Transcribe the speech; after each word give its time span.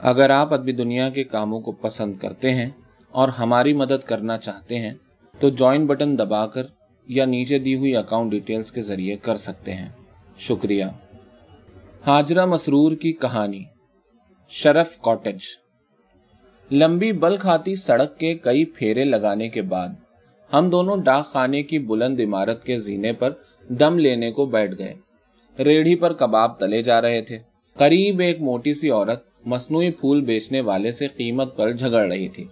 اگر 0.00 0.30
آپ 0.30 0.54
ادبی 0.54 0.72
دنیا 0.72 1.10
کے 1.10 1.24
کاموں 1.24 1.60
کو 1.60 1.72
پسند 1.72 2.14
کرتے 2.16 2.54
ہیں 2.54 2.70
اور 3.10 3.28
ہماری 3.28 3.72
مدد 3.72 4.04
کرنا 4.04 4.38
چاہتے 4.38 4.78
ہیں، 4.78 4.94
تو 5.38 5.48
جوائن 5.48 5.86
بٹن 5.86 6.18
دبا 6.18 6.46
کر 6.46 6.62
یا 7.08 7.24
نیچے 7.24 7.58
دی 7.58 7.74
ہوئی 7.74 7.96
اکاؤنٹ 7.96 8.30
ڈیٹیلز 8.30 8.72
کے 8.72 8.80
ذریعے 8.80 9.16
کر 9.16 9.34
سکتے 9.34 9.74
ہیں۔ 9.74 9.88
شکریہ۔ 10.38 10.84
حاجرہ 12.06 12.46
مسرور 12.46 12.92
کی 12.92 13.12
کہانی۔ 13.12 13.64
شرف 14.48 15.00
کاٹیج۔ 15.00 15.38
لمبی 16.72 17.12
بل 17.12 17.36
کھاتی 17.36 17.76
سڑک 17.76 18.18
کے 18.18 18.34
کئی 18.34 18.64
پھیرے 18.64 19.04
لگانے 19.04 19.48
کے 19.48 19.62
بعد، 19.62 19.88
ہم 20.52 20.70
دونوں 20.70 20.96
ڈاک 20.96 21.26
خانے 21.26 21.62
کی 21.62 21.78
بلند 21.78 22.20
عمارت 22.20 22.64
کے 22.64 22.76
زینے 22.76 23.12
پر 23.12 23.30
دم 23.68 23.98
لینے 23.98 24.32
کو 24.32 24.46
بیٹھ 24.46 24.74
گئے۔ 24.78 24.94
ریڑھی 25.64 25.96
پر 25.96 26.12
کباب 26.12 26.58
تلے 26.60 26.82
جا 26.82 27.00
رہے 27.00 27.22
تھے۔ 27.22 27.38
قریب 27.76 28.18
ایک 28.18 28.40
موٹی 28.40 28.74
سی 28.74 28.90
عورت 28.90 29.27
مصنوعی 29.48 29.90
پھول 29.90 30.20
بیچنے 30.20 30.60
والے 30.60 30.90
سے 30.90 31.06
قیمت 31.06 31.56
پر 31.56 31.72
جھگڑ 31.72 32.12
رہی 32.12 32.28
تھی۔ 32.28 32.44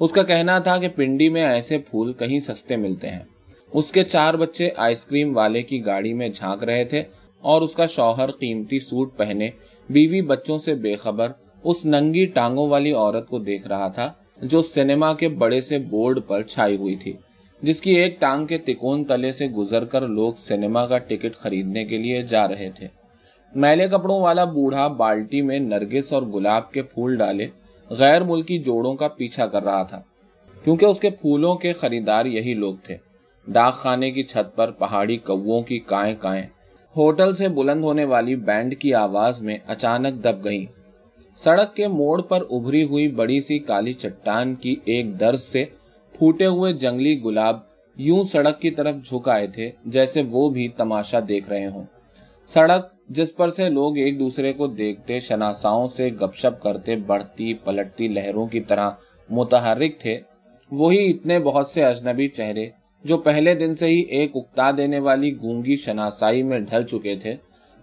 اس 0.00 0.12
کا 0.12 0.22
کہنا 0.22 0.58
تھا 0.58 0.76
کہ 0.78 0.88
پنڈی 0.88 1.28
میں 1.28 1.44
ایسے 1.44 1.78
پھول 1.78 2.12
کہیں 2.12 2.38
سستے 2.38 2.76
ملتے 2.76 3.08
ہیں۔ 3.08 3.24
اس 3.72 3.92
کے 3.92 4.04
چار 4.04 4.34
بچے 4.34 4.68
آئس 4.76 5.04
کریم 5.04 5.36
والے 5.36 5.62
کی 5.62 5.84
گاڑی 5.86 6.12
میں 6.12 6.28
جھانک 6.28 6.64
رہے 6.64 6.84
تھے 6.84 7.02
اور 7.42 7.62
اس 7.62 7.74
کا 7.74 7.86
شوہر 7.86 8.30
قیمتی 8.30 8.78
سوٹ 8.78 9.16
پہنے 9.16 9.48
بیوی 9.88 10.22
بچوں 10.22 10.58
سے 10.58 10.74
بے 10.74 10.94
خبر 10.94 11.28
اس 11.64 11.86
ننگی 11.86 12.26
ٹانگوں 12.26 12.68
والی 12.68 12.92
عورت 12.92 13.28
کو 13.28 13.38
دیکھ 13.38 13.68
رہا 13.68 13.88
تھا 13.88 14.12
جو 14.42 14.62
سنیما 14.62 15.12
کے 15.12 15.28
بڑے 15.28 15.60
سے 15.60 15.78
بورڈ 15.78 16.18
پر 16.26 16.42
چھائی 16.42 16.76
ہوئی 16.76 16.96
تھی، 16.96 17.12
جس 17.62 17.80
کی 17.80 17.94
ایک 17.94 18.20
ٹانگ 18.20 18.46
کے 18.46 18.58
تکون 18.58 19.04
تلے 19.04 19.32
سے 19.32 19.46
گزر 19.46 19.84
کر 19.84 20.08
لوگ 20.08 20.32
سنیما 20.36 20.86
کا 20.86 20.98
ٹکٹ 20.98 21.34
خریدنے 21.34 21.84
کے 21.84 21.98
لیے 21.98 22.22
جا 22.22 22.48
رہے 22.48 22.70
تھے۔ 22.74 22.86
میلے 23.52 23.86
کپڑوں 23.88 24.20
والا 24.20 24.44
بوڑھا 24.44 24.86
بالٹی 24.88 25.40
میں 25.42 25.58
نرگس 25.58 26.12
اور 26.12 26.22
گلاب 26.34 26.70
کے 26.72 26.82
پھول 26.82 27.16
ڈالے، 27.16 27.46
غیر 27.90 28.22
ملکی 28.22 28.58
جوڑوں 28.58 28.94
کا 28.94 29.08
پیچھا 29.08 29.46
کر 29.46 29.62
رہا 29.62 29.82
تھا، 29.82 30.00
کیونکہ 30.64 30.84
اس 30.84 31.00
کے 31.00 31.10
پھولوں 31.10 31.54
کے 31.54 31.72
خریدار 31.72 32.26
یہی 32.26 32.54
لوگ 32.54 32.74
تھے۔ 32.84 32.96
ڈاک 33.46 33.74
خانے 33.74 34.10
کی 34.10 34.22
چھت 34.22 34.54
پر 34.56 34.70
پہاڑی 34.70 35.16
کووں 35.16 35.60
کی 35.62 35.78
کائیں 35.78 36.14
کائیں، 36.20 36.46
ہوٹل 36.96 37.34
سے 37.34 37.48
بلند 37.48 37.84
ہونے 37.84 38.04
والی 38.04 38.36
بینڈ 38.36 38.76
کی 38.78 38.94
آواز 38.94 39.42
میں 39.42 39.56
اچانک 39.66 40.24
دب 40.24 40.44
گئی 40.44 40.64
سڑک 41.36 41.74
کے 41.76 41.88
موڑ 41.88 42.20
پر 42.22 42.42
ابھری 42.50 42.82
ہوئی 42.82 43.08
بڑی 43.08 43.40
سی 43.40 43.58
کالی 43.58 43.92
چٹان 43.92 44.54
کی 44.54 44.76
ایک 44.84 45.18
درس 45.20 45.40
سے 45.40 45.64
پھوٹے 46.14 46.46
ہوئے 46.46 46.72
جنگلی 46.72 47.22
گلاب 47.24 47.58
یوں 47.96 48.22
سڑک 48.22 48.60
کی 48.60 48.70
طرف 48.70 48.96
جھک 49.04 49.28
آئے 49.28 49.46
تھے 49.46 49.70
جیسے 49.86 50.22
وہ 50.30 50.48
بھی 50.50 50.68
تماشا 50.68 51.18
دیکھ 51.28 51.48
رہے 51.48 51.66
ہوں۔ 51.66 51.84
سڑک 52.48 52.86
جس 53.10 53.36
پر 53.36 53.48
سے 53.48 53.68
لوگ 53.68 53.96
ایک 53.98 54.18
دوسرے 54.20 54.52
کو 54.52 54.66
دیکھتے، 54.66 55.18
شناساؤں 55.18 55.86
سے 55.86 56.08
گپ 56.08 56.34
شپ 56.34 56.62
کرتے، 56.62 56.96
بڑھتی، 56.96 57.54
پلٹتی 57.54 58.08
لہروں 58.08 58.46
کی 58.46 58.60
طرح 58.60 58.90
متحرک 59.30 59.98
تھے۔ 59.98 60.20
وہی 60.70 61.10
اتنے 61.10 61.38
بہت 61.38 61.66
سے 61.66 61.84
اجنبی 61.84 62.26
چہرے 62.26 62.68
جو 63.04 63.18
پہلے 63.18 63.54
دن 63.54 63.74
سے 63.74 63.86
ہی 63.86 64.00
ایک 64.00 64.30
اکتا 64.34 64.70
دینے 64.76 64.98
والی 64.98 65.36
گونگی 65.42 65.76
شناسائی 65.76 66.42
میں 66.42 66.58
ڈھل 66.58 66.82
چکے 66.82 67.16
تھے۔ 67.16 67.34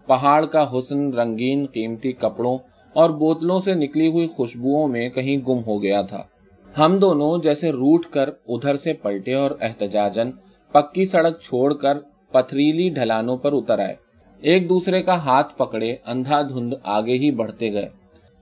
پہاڑ 0.06 0.46
کا 0.46 0.78
حسن، 0.78 1.14
رنگین، 1.14 1.66
قیمتی 1.74 2.12
کپڑوں 2.12 2.58
اور 2.94 3.10
بوتلوں 3.10 3.60
سے 3.60 3.74
نکلی 3.74 4.08
ہوئی 4.08 4.28
خوشبوؤں 4.28 4.88
میں 4.88 5.10
کہیں 5.10 5.38
گم 5.38 5.60
ہو 5.68 5.84
گیا 5.84 6.02
تھا۔ 6.02 6.24
ہم 6.80 6.98
دونوں 6.98 7.38
جیسے 7.44 7.72
روٹ 7.72 8.06
کر 8.06 8.30
ادھر 8.48 8.76
سے 8.76 8.94
پلٹے 8.94 9.34
اور 9.34 9.52
احتجاجن 9.62 10.32
پکی 10.72 11.06
سڑک 11.06 11.40
چھوڑ 11.40 11.74
کر 11.74 11.98
پتھریلی 12.32 12.90
ڈھلانوں 12.90 13.38
پر 13.38 13.54
اتر 13.54 13.80
آئے۔ 13.80 14.07
ایک 14.42 14.70
دوسرے 14.70 15.04
کا 15.04 15.16
ہاتھ 15.16 15.58
پکڑے، 15.58 15.96
اندھا 16.06 16.42
دھند 16.42 16.74
آگے 16.84 17.14
ہی 17.14 17.32
بڑھتے 17.32 17.74
گئے۔ 17.74 17.90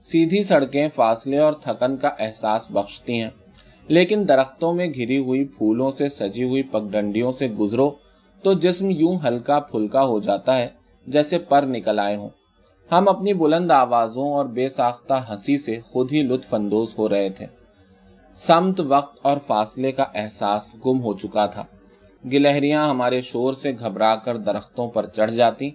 سیدھی 0.02 0.42
سڑکیں، 0.42 0.88
فاصلے 0.88 1.38
اور 1.38 1.52
تھکن 1.52 1.96
کا 1.96 2.10
احساس 2.18 2.70
بخشتی 2.70 3.22
ہیں۔ 3.22 3.30
لیکن 3.88 4.24
درختوں 4.28 4.72
میں 4.72 4.86
گھری 4.86 5.18
ہوئی 5.18 5.44
پھولوں 5.44 5.90
سے 5.90 6.08
سجی 6.08 6.44
ہوئی 6.44 6.62
پگڈنڈیوں 6.62 7.32
سے 7.32 7.48
گزرو 7.48 7.90
تو 8.42 8.52
جسم 8.52 8.90
یوں 8.90 9.16
ہلکا 9.24 9.60
پھلکا 9.60 10.04
ہو 10.04 10.20
جاتا 10.20 10.58
ہے 10.58 10.68
جیسے 11.06 11.38
پر 11.38 11.62
نکل 11.62 11.98
آئے 11.98 12.16
ہوں۔ 12.16 12.28
ہم 12.92 13.08
اپنی 13.08 13.34
بلند 13.34 13.70
آوازوں 13.70 14.32
اور 14.32 14.44
بے 14.44 14.68
ساختہ 14.68 15.14
ہنسی 15.28 15.56
سے 15.56 15.80
خود 15.80 16.12
ہی 16.12 16.22
لطف 16.22 16.54
اندوز 16.54 16.94
ہو 16.98 17.08
رہے 17.08 17.28
تھے۔ 17.28 17.46
سمت، 18.34 18.80
وقت 18.88 19.18
اور 19.22 19.36
فاصلے 19.46 19.92
کا 19.92 20.04
احساس 20.14 20.76
گم 20.86 21.00
ہو 21.00 21.12
چکا 21.12 21.46
تھا۔ 21.46 21.64
گلہریاں 22.32 22.88
ہمارے 22.88 23.20
شور 23.20 23.52
سے 23.52 23.72
گھبرا 23.78 24.16
کر 24.16 24.36
درختوں 24.36 24.88
پر 24.88 25.06
چڑھ 25.06 25.30
جاتی۔ 25.30 25.70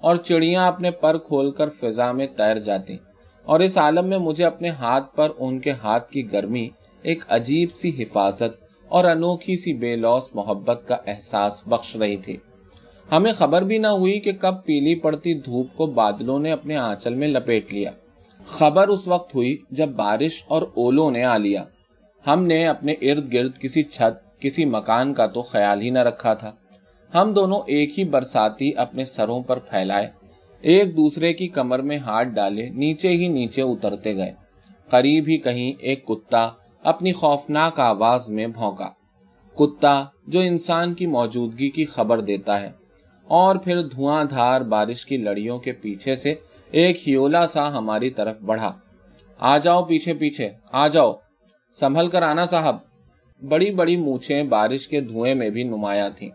اور 0.00 0.16
چڑیاں 0.16 0.66
اپنے 0.66 0.90
پر 0.90 1.18
کھول 1.18 1.50
کر 1.50 1.68
فضا 1.68 2.12
میں 2.12 2.26
تیر 2.26 2.58
جاتی 2.58 2.96
اور 3.42 3.60
اس 3.60 3.78
عالم 3.78 4.06
میں 4.06 4.18
مجھے 4.18 4.44
اپنے 4.44 4.68
ہاتھ 4.68 5.16
پر 5.16 5.28
ان 5.38 5.58
کے 5.58 5.72
ہاتھ 5.72 6.10
کی 6.10 6.32
گرمی 6.32 6.68
ایک 7.02 7.24
عجیب 7.28 7.72
سی 7.72 8.02
حفاظت 8.02 8.64
اور 8.88 9.04
انوکھی 9.04 9.56
سی 9.56 9.72
بے 9.72 9.96
لوس 9.96 10.34
محبت 10.34 10.82
کا 10.86 10.96
احساس 11.06 11.62
بخش 11.66 11.96
رہی 11.96 12.16
تھی۔ 12.16 12.36
ہمیں 13.12 13.32
خبر 13.32 13.62
بھی 13.62 13.78
نہ 13.78 13.86
ہوئی 13.86 14.20
کہ 14.20 14.32
کب 14.32 14.64
پیلی 14.64 14.94
پڑتی 14.94 15.34
دھوپ 15.34 15.66
کو 15.76 15.86
بادلوں 15.86 16.38
نے 16.38 16.52
اپنے 16.52 16.76
آنچل 16.76 17.14
میں 17.14 17.28
لپیٹ 17.28 17.72
لیا۔ 17.72 17.90
خبر 18.46 18.88
اس 18.88 19.08
وقت 19.08 19.34
ہوئی 19.34 19.56
جب 19.70 19.88
بارش 19.88 20.44
اور 20.48 20.62
اولوں 20.62 21.10
نے 21.10 21.24
آ 21.24 21.36
لیا۔ 21.36 21.64
ہم 22.26 22.44
نے 22.44 22.66
اپنے 22.66 22.92
ارد 22.92 23.32
گرد 23.32 23.58
کسی 23.58 23.82
چھت، 23.82 24.40
کسی 24.40 24.64
مکان 24.64 25.14
کا 25.14 25.26
تو 25.26 25.42
خیال 25.42 25.82
ہی 25.82 25.90
نہ 25.90 25.98
رکھا 25.98 26.34
تھا۔ 26.34 26.52
ہم 27.14 27.32
دونوں 27.32 27.60
ایک 27.66 27.98
ہی 27.98 28.04
برساتی 28.04 28.74
اپنے 28.76 29.04
سروں 29.04 29.42
پر 29.42 29.58
پھیلائے۔ 29.58 30.10
ایک 30.60 30.96
دوسرے 30.96 31.32
کی 31.32 31.48
کمر 31.48 31.78
میں 31.78 31.98
ہاتھ 31.98 32.28
ڈالے 32.28 32.68
نیچے 32.68 33.08
ہی 33.08 33.28
نیچے 33.28 33.62
اترتے 33.62 34.16
گئے۔ 34.16 34.32
قریب 34.90 35.24
ہی 35.28 35.38
کہیں 35.38 35.72
ایک 35.78 36.06
کتا 36.06 36.48
اپنی 36.82 37.12
خوفناک 37.12 37.80
آواز 37.80 38.30
میں 38.30 38.46
بھونکا۔ 38.46 38.90
کتا 39.58 40.04
جو 40.26 40.40
انسان 40.40 40.94
کی 40.94 41.06
موجودگی 41.06 41.70
کی 41.70 41.84
خبر 41.84 42.20
دیتا 42.20 42.60
ہے۔ 42.60 42.70
اور 43.24 43.56
پھر 43.56 43.80
دھواں 43.80 44.24
دھار 44.24 44.60
بارش 44.60 45.06
کی 45.06 45.16
لڑیوں 45.16 45.58
کے 45.58 45.72
پیچھے 45.72 46.14
سے 46.14 46.34
ایک 46.70 47.08
ہیولا 47.08 47.46
سا 47.46 47.78
ہماری 47.78 48.10
طرف 48.10 48.40
بڑھا۔ 48.40 48.72
آ 49.38 49.58
جاؤ 49.58 49.84
پیچھے 49.84 50.14
پیچھے، 50.14 50.50
آ 50.72 50.88
جاؤ۔ 50.88 51.12
سنبھل 51.72 52.08
کر 52.08 52.22
آنا 52.22 52.46
صاحب۔ 52.46 52.76
بڑی 53.48 53.70
بڑی 53.74 53.96
مونچھیں 53.96 54.42
بارش 54.42 54.88
کے 54.88 55.00
دھوئیں 55.00 55.34
میں 55.34 55.50
بھی 55.50 55.62
نمایاں 55.62 56.10
تھیں۔ 56.16 56.30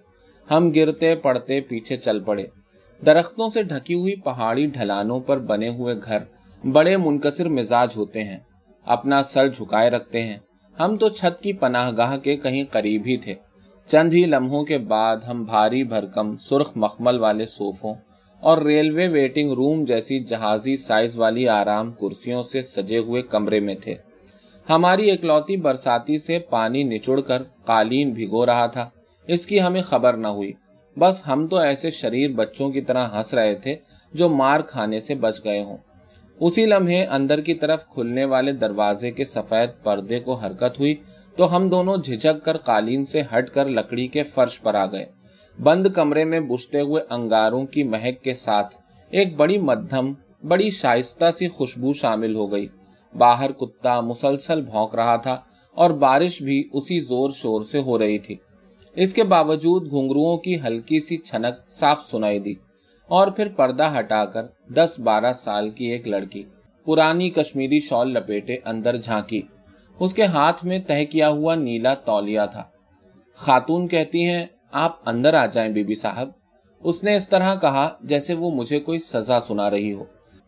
ہم 0.51 0.69
گرتے 0.69 1.15
پڑتے 1.15 1.61
پیچھے 1.61 1.95
چل 1.95 2.19
پڑے۔ 2.19 2.45
درختوں 3.05 3.49
سے 3.49 3.63
ڈھکی 3.63 3.93
ہوئی 3.93 4.15
پہاڑی 4.15 4.65
ڈھلانوں 4.67 5.19
پر 5.19 5.39
بنے 5.39 5.69
ہوئے 5.69 5.95
گھر 6.03 6.17
بڑے 6.63 6.97
منکسر 6.97 7.49
مزاج 7.49 7.97
ہوتے 7.97 8.23
ہیں۔ 8.23 8.37
اپنا 8.85 9.23
سر 9.23 9.47
جھکائے 9.47 9.89
رکھتے 9.89 10.21
ہیں۔ 10.21 10.37
ہم 10.79 10.97
تو 10.97 11.09
چھت 11.09 11.43
کی 11.43 11.53
پناہ 11.53 11.91
گاہ 11.97 12.17
کے 12.17 12.35
کہیں 12.35 12.63
قریب 12.71 13.01
ہی 13.05 13.17
تھے۔ 13.17 13.33
چند 13.87 14.13
ہی 14.13 14.25
لمحوں 14.25 14.63
کے 14.63 14.77
بعد 14.77 15.17
ہم 15.17 15.43
بھاری 15.43 15.83
بھرکم، 15.83 16.35
سرخ 16.37 16.71
مخمل 16.75 17.19
والے 17.19 17.45
صوفوں 17.45 17.93
اور 18.39 18.57
ریلوے 18.57 19.07
ویٹنگ 19.07 19.51
روم 19.51 19.83
جیسی 19.83 20.19
جہازی 20.19 20.75
سائز 20.75 21.17
والی 21.17 21.47
آرام 21.47 21.91
کرسیوں 21.91 22.41
سے 22.41 22.61
سجے 22.61 22.97
ہوئے 22.97 23.21
کمرے 23.21 23.59
میں 23.59 23.75
تھے۔ 23.75 23.95
ہماری 24.69 25.11
اکلوتی 25.11 25.57
برساتی 25.57 26.17
سے 26.17 26.39
پانی 26.39 26.83
نچڑ 26.83 27.19
کر 27.21 27.43
قالین 27.65 28.13
بھگو 28.13 28.45
رہا 28.45 28.65
تھا۔ 28.65 28.89
اس 29.33 29.45
کی 29.45 29.61
ہمیں 29.61 29.81
خبر 29.81 30.13
نہ 30.13 30.27
ہوئی۔ 30.27 30.51
بس 30.97 31.21
ہم 31.27 31.47
تو 31.47 31.57
ایسے 31.57 31.91
شریر 31.91 32.31
بچوں 32.31 32.69
کی 32.69 32.81
طرح 32.81 33.07
ہنس 33.07 33.33
رہے 33.33 33.55
تھے 33.55 33.75
جو 34.13 34.29
مار 34.29 34.59
کھانے 34.59 34.99
سے 34.99 35.15
بچ 35.15 35.43
گئے 35.43 35.63
ہوں۔ 35.63 35.77
اسی 36.39 36.65
لمحے 36.65 37.05
اندر 37.05 37.41
کی 37.41 37.53
طرف 37.53 37.87
کھلنے 37.87 38.25
والے 38.25 38.51
دروازے 38.51 39.11
کے 39.11 39.25
سفید 39.25 39.83
پردے 39.83 40.19
کو 40.19 40.33
حرکت 40.33 40.79
ہوئی 40.79 40.95
تو 41.35 41.55
ہم 41.55 41.69
دونوں 41.69 41.97
جھجک 41.97 42.45
کر 42.45 42.57
قالین 42.57 43.05
سے 43.05 43.21
ہٹ 43.21 43.49
کر 43.49 43.65
لکڑی 43.65 44.07
کے 44.07 44.23
فرش 44.23 44.61
پر 44.61 44.75
آ 44.75 44.85
گئے۔ 44.85 45.05
بند 45.59 45.87
کمرے 45.87 46.23
میں 46.23 46.39
بجتے 46.39 46.81
ہوئے 46.81 47.03
انگاروں 47.09 47.65
کی 47.65 47.83
مہک 47.83 48.23
کے 48.23 48.33
ساتھ 48.33 48.75
ایک 49.09 49.35
بڑی 49.35 49.57
مدھم، 49.57 50.13
بڑی 50.47 50.69
شائستہ 50.69 51.31
سی 51.31 51.47
خوشبو 51.47 51.93
شامل 51.93 52.35
ہو 52.35 52.51
گئی۔ 52.51 52.67
باہر 53.17 53.51
کتا 53.51 54.01
مسلسل 54.01 54.61
بھونک 54.61 54.95
رہا 54.95 55.15
تھا 55.15 55.37
اور 55.77 55.91
بارش 55.91 56.41
بھی 56.41 56.69
اسی 56.73 56.99
زور 56.99 57.29
شور 57.29 57.61
سے 57.61 57.79
ہو 57.79 57.99
رہی 57.99 58.19
تھی۔ 58.19 58.35
اس 58.95 59.13
کے 59.13 59.23
باوجود 59.23 59.91
گھنگروؤں 59.91 60.37
کی 60.37 60.61
ہلکی 60.61 60.99
سی 60.99 61.17
چھنک 61.17 61.69
صاف 61.69 62.03
سنائی 62.03 62.39
دی 62.39 62.53
اور 63.07 63.27
پھر 63.27 63.47
پردہ 63.47 63.93
ہٹا 63.99 64.25
کر 64.25 64.43
دس 64.73 64.99
بارہ 64.99 65.33
سال 65.33 65.69
کی 65.69 65.85
ایک 65.85 66.07
لڑکی، 66.07 66.43
پرانی 66.85 67.29
کشمیری 67.29 67.79
شال 67.79 68.13
لپیٹے 68.13 68.55
اندر 68.65 68.97
جھانکی۔ 68.97 69.41
اس 69.99 70.13
کے 70.13 70.23
ہاتھ 70.23 70.65
میں 70.65 70.79
تہ 70.79 71.03
کیا 71.09 71.29
ہوا 71.29 71.55
نیلا 71.55 71.93
تولیا 71.93 72.45
تھا۔ 72.45 72.63
خاتون 73.35 73.87
کہتی 73.87 74.25
ہیں، 74.25 74.45
آپ 74.71 75.09
اندر 75.09 75.33
آ 75.33 75.45
جائیں 75.45 75.71
بی 75.71 75.83
بی 75.83 75.93
صاحب۔ 75.93 76.29
اس 76.79 77.03
نے 77.03 77.15
اس 77.15 77.29
طرح 77.29 77.55
کہا 77.55 77.89
جیسے 78.01 78.33
وہ 78.33 78.51
مجھے 78.51 78.79
کوئی 78.79 78.99
سزا 78.99 79.39
سنا 79.39 79.69
رہی 79.69 79.93
ہو۔ 79.93 80.03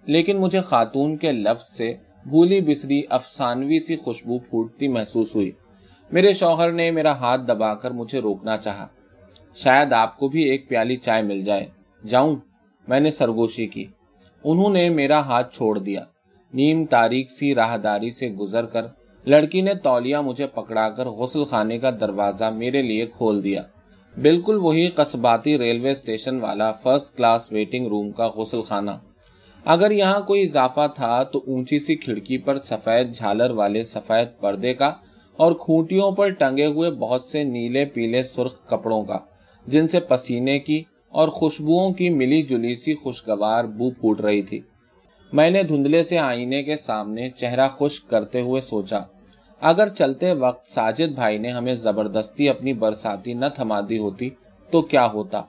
لیکن 0.06 0.38
مجھے 0.38 0.62
خاتون 0.62 1.18
کے 1.18 1.32
لفظ 1.32 1.78
سے 1.78 1.94
بھولی 2.26 2.62
بسری 2.62 3.02
افسانوی 3.10 3.80
سی 3.80 3.96
خوشبو 3.96 4.40
پھوٹتی 4.40 4.88
محسوس 4.88 5.36
ہوئی۔ 5.36 5.52
میرے 6.14 6.34
شوہر 6.34 6.72
نے 6.72 6.92
میرا 6.92 7.12
ہاتھ 7.12 7.42
دبا 7.48 7.74
کر 7.74 7.92
مجھے 7.92 8.20
روکنا 8.20 8.58
چاہا۔ 8.58 8.88
شاید 9.56 9.94
آپ 9.94 10.18
کو 10.18 10.28
بھی 10.28 10.44
ایک 10.44 10.70
پیالی 10.70 10.96
چائے 10.96 11.24
مل 11.24 11.42
جائے۔ 11.42 11.66
جاؤں۔ 12.08 12.36
میں 12.88 13.00
نے 13.00 13.12
سرگوشی 13.12 13.68
کی۔ 13.68 13.86
انہوں 14.44 14.70
نے 14.70 14.90
میرا 14.90 15.20
ہاتھ 15.20 15.56
چھوڑ 15.56 15.80
دیا۔ 15.80 16.04
نیم 16.54 16.86
تاریخ 16.86 17.30
سی 17.30 17.56
راہداری 17.56 18.10
سے 18.10 18.30
گزر 18.30 18.66
کر 18.66 18.82
لڑکی 19.26 19.62
نے 19.62 19.74
تولیا 19.74 20.22
مجھے 20.22 20.48
پکڑا 20.48 20.90
کر 20.90 21.08
غسل 21.08 21.44
خانے 21.44 21.78
کا 21.78 21.90
دروازہ 21.90 22.46
میرے 22.46 22.82
لیے 22.82 23.06
کھول 23.06 23.44
دیا۔ 23.44 23.62
بالکل 24.22 24.56
وہی 24.56 24.88
قصباتی 24.88 25.58
ریلوے 25.58 25.92
اسٹیشن 25.92 26.40
والا 26.40 26.72
فرسٹ 26.72 27.18
کلاس 27.18 27.52
ویٹنگ 27.52 27.88
روم 27.88 28.12
کا 28.12 28.28
غسل 28.28 28.62
خانہ۔ 28.62 28.92
اگر 29.66 29.92
یہاں 29.92 30.22
کوئی 30.22 30.44
اضافہ 30.44 30.88
تھا 30.96 31.24
تو 31.24 31.40
اونچی 31.48 31.80
سی 31.80 31.96
کھڑکی 31.96 32.38
پر 32.38 32.58
سفید 32.58 33.16
جھالر 33.16 33.50
والے 33.50 33.84
سفید 33.84 34.40
پردے 34.40 34.74
کا 34.74 34.94
اور 35.38 35.52
کھوٹیوں 35.52 36.12
پر 36.12 36.30
ٹنگے 36.30 36.66
ہوئے 36.66 36.92
بہت 36.92 37.22
سے 37.22 37.44
نیلے 37.44 37.86
پیلے 37.86 38.24
سرخ 38.24 38.60
کپڑوں 38.68 39.04
کا، 39.04 39.18
جن 39.68 39.88
سے 39.88 40.00
پسینے 40.00 40.60
کی 40.60 40.84
اور 41.10 41.28
خوشبوؤں 41.28 41.94
کی 41.94 42.10
ملی 42.10 42.42
جلی 42.42 42.76
سی 42.76 42.94
خوشگوار 42.96 43.64
بو 43.64 43.90
پھوٹ 43.90 44.22
رہی 44.22 44.42
تھی۔ 44.42 44.60
میں 45.34 45.50
نے 45.50 45.64
دھندلے 45.64 46.04
سے 46.04 46.18
آئینے 46.18 46.64
کے 46.64 46.76
سامنے 46.76 47.30
چہرہ 47.30 47.68
خشک 47.68 48.10
کرتے 48.10 48.42
ہوئے 48.42 48.62
سوچا، 48.62 49.00
اگر 49.62 49.88
چلتے 49.88 50.32
وقت 50.34 50.68
ساجد 50.68 51.16
بھائی 51.16 51.38
نے 51.38 51.50
ہمیں 51.50 51.74
زبردستی 51.74 52.50
اپنی 52.50 52.74
برساتی 52.74 53.34
نہ 53.34 53.46
تھما 53.56 53.80
دی 53.90 53.98
ہوتی 53.98 54.30
تو 54.72 54.82
کیا 54.82 55.06
ہوتا؟ 55.14 55.42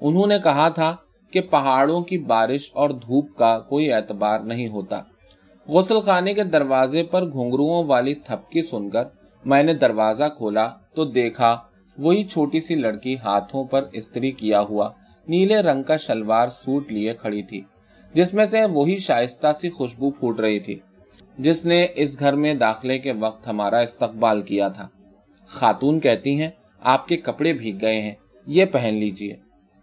انہوں 0.00 0.26
نے 0.26 0.38
کہا 0.44 0.68
تھا 0.68 0.94
کہ 1.32 1.40
پہاڑوں 1.40 2.00
کی 2.00 2.18
بارش 2.18 2.70
اور 2.74 2.90
دھوپ 2.90 3.36
کا 3.36 3.58
کوئی 3.58 3.92
اعتبار 3.92 4.40
نہیں 4.40 4.68
ہوتا۔ 4.68 5.00
غسل 5.68 6.00
خانے 6.00 6.34
کے 6.34 6.44
دروازے 6.44 7.02
پر 7.02 7.24
گھنگروؤں 7.24 7.84
والی 7.84 8.14
تھپکی 8.14 8.62
سن 8.62 8.90
کر 8.90 9.04
میں 9.44 9.62
نے 9.62 9.74
دروازہ 9.74 10.24
کھولا 10.36 10.68
تو 10.94 11.04
دیکھا 11.04 11.56
وہی 11.98 12.24
چھوٹی 12.24 12.60
سی 12.60 12.74
لڑکی 12.74 13.16
ہاتھوں 13.24 13.64
پر 13.64 13.84
استری 13.92 14.30
کیا 14.30 14.60
ہوا، 14.60 14.90
نیلے 15.28 15.60
رنگ 15.60 15.82
کا 15.82 15.96
شلوار 15.96 16.48
سوٹ 16.48 16.92
لیے 16.92 17.14
کھڑی 17.14 17.42
تھی، 17.42 17.60
جس 18.14 18.34
میں 18.34 18.44
سے 18.44 18.64
وہی 18.70 18.98
شائستہ 18.98 19.52
سی 19.60 19.70
خوشبو 19.70 20.10
پھوٹ 20.10 20.40
رہی 20.40 20.58
تھی، 20.60 20.78
جس 21.38 21.64
نے 21.66 21.86
اس 21.94 22.20
گھر 22.20 22.32
میں 22.32 22.54
داخلے 22.54 22.98
کے 22.98 23.12
وقت 23.12 23.48
ہمارا 23.48 23.78
استقبال 23.78 24.42
کیا 24.42 24.68
تھا۔ 24.68 24.88
خاتون 25.46 26.00
کہتی 26.00 26.40
ہیں، 26.40 26.50
آپ 26.80 27.08
کے 27.08 27.16
کپڑے 27.16 27.52
بھیگ 27.52 27.78
گئے 27.80 28.00
ہیں، 28.00 28.14
یہ 28.46 28.64
پہن 28.64 28.94
لیجیے۔ 28.94 29.36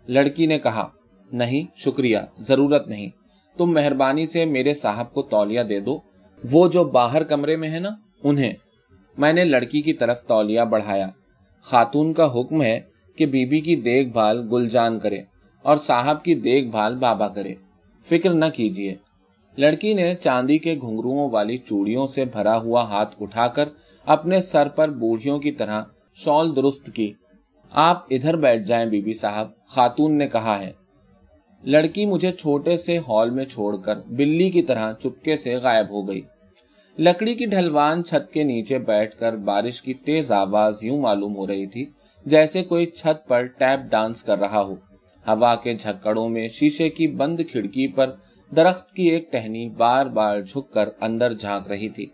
لڑکی 0.08 0.46
نے 0.46 0.60
کہا، 0.60 0.88
نہیں، 1.32 1.80
شکریہ، 1.80 2.18
ضرورت 2.40 2.88
نہیں۔ 2.88 3.10
تم 3.58 3.74
مہربانی 3.74 4.26
سے 4.26 4.46
میرے 4.46 4.74
صاحب 4.74 5.14
کو 5.14 5.22
تولیا 5.22 5.64
دے 5.70 5.80
دو، 5.80 6.00
وہ 6.52 6.68
جو 6.68 6.84
باہر 6.84 7.24
کمرے 7.24 7.56
میں 7.56 7.70
ہے 7.70 7.80
نا، 7.80 7.90
انہیں 8.24 8.54
میں 9.18 9.34
نے 9.34 9.44
لڑکی 9.46 9.82
کی 9.82 9.94
طرف 9.94 10.24
تولیا 10.24 10.64
بڑھایا۔ 10.64 11.10
خاتون 11.62 12.14
کا 12.14 12.26
حکم 12.34 12.62
ہے 12.62 12.80
کہ 13.16 13.26
بی 13.26 13.46
بی 13.46 13.60
کی 13.62 13.76
دیکھ 13.76 14.10
بھال 14.10 14.48
گلجان 14.52 15.00
کرے 15.00 15.20
اور 15.62 15.78
صاحب 15.78 16.24
کی 16.24 16.36
دیکھ 16.36 16.68
بھال 16.68 16.96
بابا 16.96 17.28
کرے۔ 17.28 17.54
فکر 18.06 18.34
نہ 18.34 18.46
کیجیے 18.54 18.94
لڑکی 19.58 19.94
نے 19.94 20.16
چاندی 20.16 20.58
کے 20.58 20.76
گھنگرو 20.82 21.30
والی 21.30 21.58
چوڑیوں 21.58 22.08
سے 22.08 22.26
بھرا 22.26 22.58
ہوا 22.58 22.84
ہاتھ 22.84 23.16
اٹھا 23.22 23.48
کر 23.48 23.70
اپنے 24.06 24.42
سر 24.42 24.68
پر 24.68 24.90
بوڑھیوں 24.90 25.40
کی 25.40 25.52
طرح 25.52 25.84
شال 26.16 26.56
درست 26.56 26.90
کی۔ 26.94 27.14
آپ 27.72 28.06
ادھر 28.10 28.36
بیٹھ 28.36 28.64
جائیں 28.64 28.86
بی 28.86 29.02
بی 29.02 29.14
صاحب، 29.14 29.48
خاتون 29.68 30.18
نے 30.18 30.28
کہا 30.28 30.60
ہے۔ 30.60 30.72
لڑکی 31.64 32.06
مجھے 32.06 32.32
چھوٹے 32.32 32.78
سے 32.78 32.98
ہال 32.98 33.30
میں 33.30 33.46
چھوڑ 33.46 33.76
کر 33.78 33.96
بلی 34.08 34.50
کی 34.50 34.62
طرح 34.62 34.94
چپکے 34.94 35.36
سے 35.36 35.56
غائب 35.56 35.90
ہو 35.90 36.08
گئی۔ 36.08 36.22
لکڑی 37.00 37.36
کی 37.36 37.46
ڈھلوان 37.46 38.04
چھت 38.04 38.34
کے 38.34 38.44
نیچے 38.44 38.80
بیٹھ 38.80 39.16
کر 39.16 39.36
بارش 39.36 39.82
کی 39.82 39.94
تیز 39.94 40.32
آواز 40.32 40.84
یوں 40.84 40.98
معلوم 41.02 41.36
ہو 41.36 41.48
رہی 41.48 41.66
تھی 41.66 41.86
جیسے 42.26 42.64
کوئی 42.64 42.86
چھت 42.86 43.28
پر 43.28 43.46
ٹیپ 43.46 43.80
ڈانس 43.92 44.24
کر 44.24 44.40
رہا 44.40 44.62
ہو۔ 44.62 44.76
ہوا 45.28 45.56
کے 45.56 45.74
جھکڑوں 45.74 46.30
میں 46.30 46.48
شیشے 46.48 46.90
کی 46.90 47.08
بند 47.08 47.40
کھڑکی 47.52 47.88
پر 47.88 48.12
درخت 48.56 48.92
کی 48.92 49.04
ایک 49.04 49.32
ٹہنی 49.32 49.70
بار 49.70 50.06
بار 50.06 50.42
جھک 50.42 50.72
کر 50.74 50.90
اندر 51.02 51.34
جھانک 51.34 51.68
رہی 51.68 51.90
تھی۔ 51.90 52.06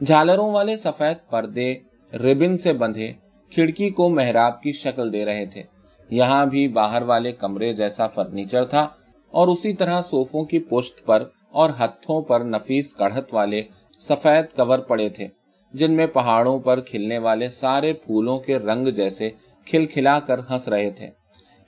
جھالروں 0.00 0.52
والے 0.52 0.76
سفید 0.76 1.30
پردے 1.30 1.74
ریبن 2.12 2.56
سے 2.56 2.72
بندھے 2.72 3.12
کھڑکی 3.52 3.90
کو 3.90 4.08
محراب 4.08 4.62
کی 4.62 4.72
شکل 4.72 5.12
دے 5.12 5.24
رہے 5.24 5.46
تھے۔ 5.46 5.62
یہاں 6.10 6.46
بھی 6.46 6.68
باہر 6.68 7.02
والے 7.02 7.32
کمرے 7.32 7.72
جیسا 7.72 8.06
فرنیچر 8.06 8.64
تھا 8.64 8.88
اور 9.30 9.48
اسی 9.48 9.72
طرح 9.72 10.00
صوفوں 10.00 10.44
کی 10.44 10.58
پشت 10.58 11.04
پر 11.06 11.24
اور 11.50 11.70
ہتھوں 11.70 12.22
پر 12.22 12.40
نفیس 12.40 12.94
کڑھت 12.94 13.34
والے 13.34 13.62
سفید 13.98 14.56
کور 14.56 14.78
پڑے 14.78 15.08
تھے، 15.08 15.28
جن 15.72 15.92
میں 15.92 16.06
پہاڑوں 16.06 16.58
پر 16.58 16.80
کھلنے 16.80 17.18
والے 17.18 17.48
سارے 17.48 17.92
پھولوں 17.92 18.38
کے 18.38 18.58
رنگ 18.58 18.86
جیسے 18.86 19.30
کھل 19.64 19.86
کھلا 19.86 20.18
کر 20.18 20.40
ہنس 20.50 20.68
رہے 20.68 20.90
تھے۔ 20.90 21.08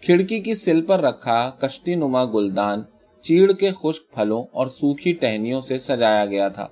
کھڑکی 0.03 0.41
کی 0.41 0.55
سل 0.55 0.83
پر 0.83 1.01
رکھا 1.01 1.51
کشتی 1.59 1.95
نما 1.95 2.25
گلدان 2.25 2.83
چیڑ 3.23 3.53
کے 3.53 3.71
خشک 3.71 4.15
پھلوں 4.15 4.45
اور 4.53 4.67
سوکھی 4.67 5.13
ٹہنیوں 5.13 5.61
سے 5.61 5.79
سجایا 5.79 6.27
گیا 6.27 6.49
تھا۔ 6.49 6.67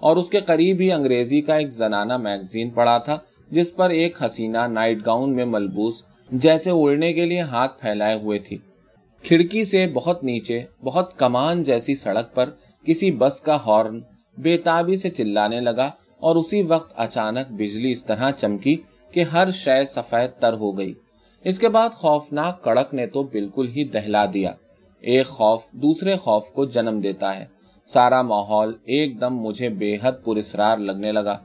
اور 0.00 0.16
اس 0.16 0.28
کے 0.28 0.40
قریب 0.40 0.80
ہی 0.80 0.92
انگریزی 0.92 1.40
کا 1.40 1.54
ایک 1.54 1.72
زنانہ 1.72 2.16
میگزین 2.16 2.70
پڑا 2.70 2.98
تھا، 2.98 3.18
جس 3.50 3.76
پر 3.76 3.90
ایک 3.90 4.22
حسینہ 4.22 4.66
نائٹ 4.66 5.06
گاؤن 5.06 5.36
میں 5.36 5.44
ملبوس 5.44 6.02
جیسے 6.32 6.70
اڑنے 6.70 7.12
کے 7.12 7.26
لیے 7.26 7.40
ہاتھ 7.40 7.80
پھیلائے 7.80 8.18
ہوئے 8.18 8.38
تھی۔ 8.38 8.56
کھڑکی 9.22 9.64
سے 9.64 9.86
بہت 9.86 10.24
نیچے، 10.24 10.64
بہت 10.82 11.18
کمان 11.18 11.62
جیسی 11.62 11.94
سڑک 11.94 12.34
پر 12.34 12.50
کسی 12.84 13.10
بس 13.10 13.40
کا 13.40 13.56
ہارن 13.66 14.00
بےتابی 14.42 14.96
سے 14.96 15.08
چلانے 15.08 15.60
لگا 15.60 15.90
اور 16.18 16.36
اسی 16.36 16.62
وقت 16.62 16.92
اچانک 16.96 17.50
بجلی 17.50 17.92
اس 17.92 18.04
طرح 18.04 18.30
چمکی 18.30 18.76
کہ 19.12 19.22
ہر 19.22 19.50
شے 19.50 19.84
سفید 19.84 20.40
تر 20.40 20.52
ہو 20.52 20.78
گئی۔ 20.78 20.94
اس 21.44 21.58
کے 21.58 21.68
بعد 21.68 21.88
خوفناک 21.90 22.64
کڑک 22.64 22.94
نے 22.94 23.06
تو 23.06 23.22
بالکل 23.22 23.68
ہی 23.68 23.84
دہلا 23.84 24.24
دیا۔ 24.32 24.52
ایک 25.00 25.26
خوف 25.26 25.70
دوسرے 25.72 26.16
خوف 26.16 26.50
کو 26.50 26.64
جنم 26.64 27.00
دیتا 27.00 27.36
ہے۔ 27.36 27.44
سارا 27.84 28.22
ماحول 28.22 28.72
ایک 28.84 29.20
دم 29.20 29.36
مجھے 29.36 29.68
بے 29.68 29.96
حد 30.02 30.12
پرسرار 30.24 30.78
لگنے 30.78 31.12
لگا۔ 31.12 31.38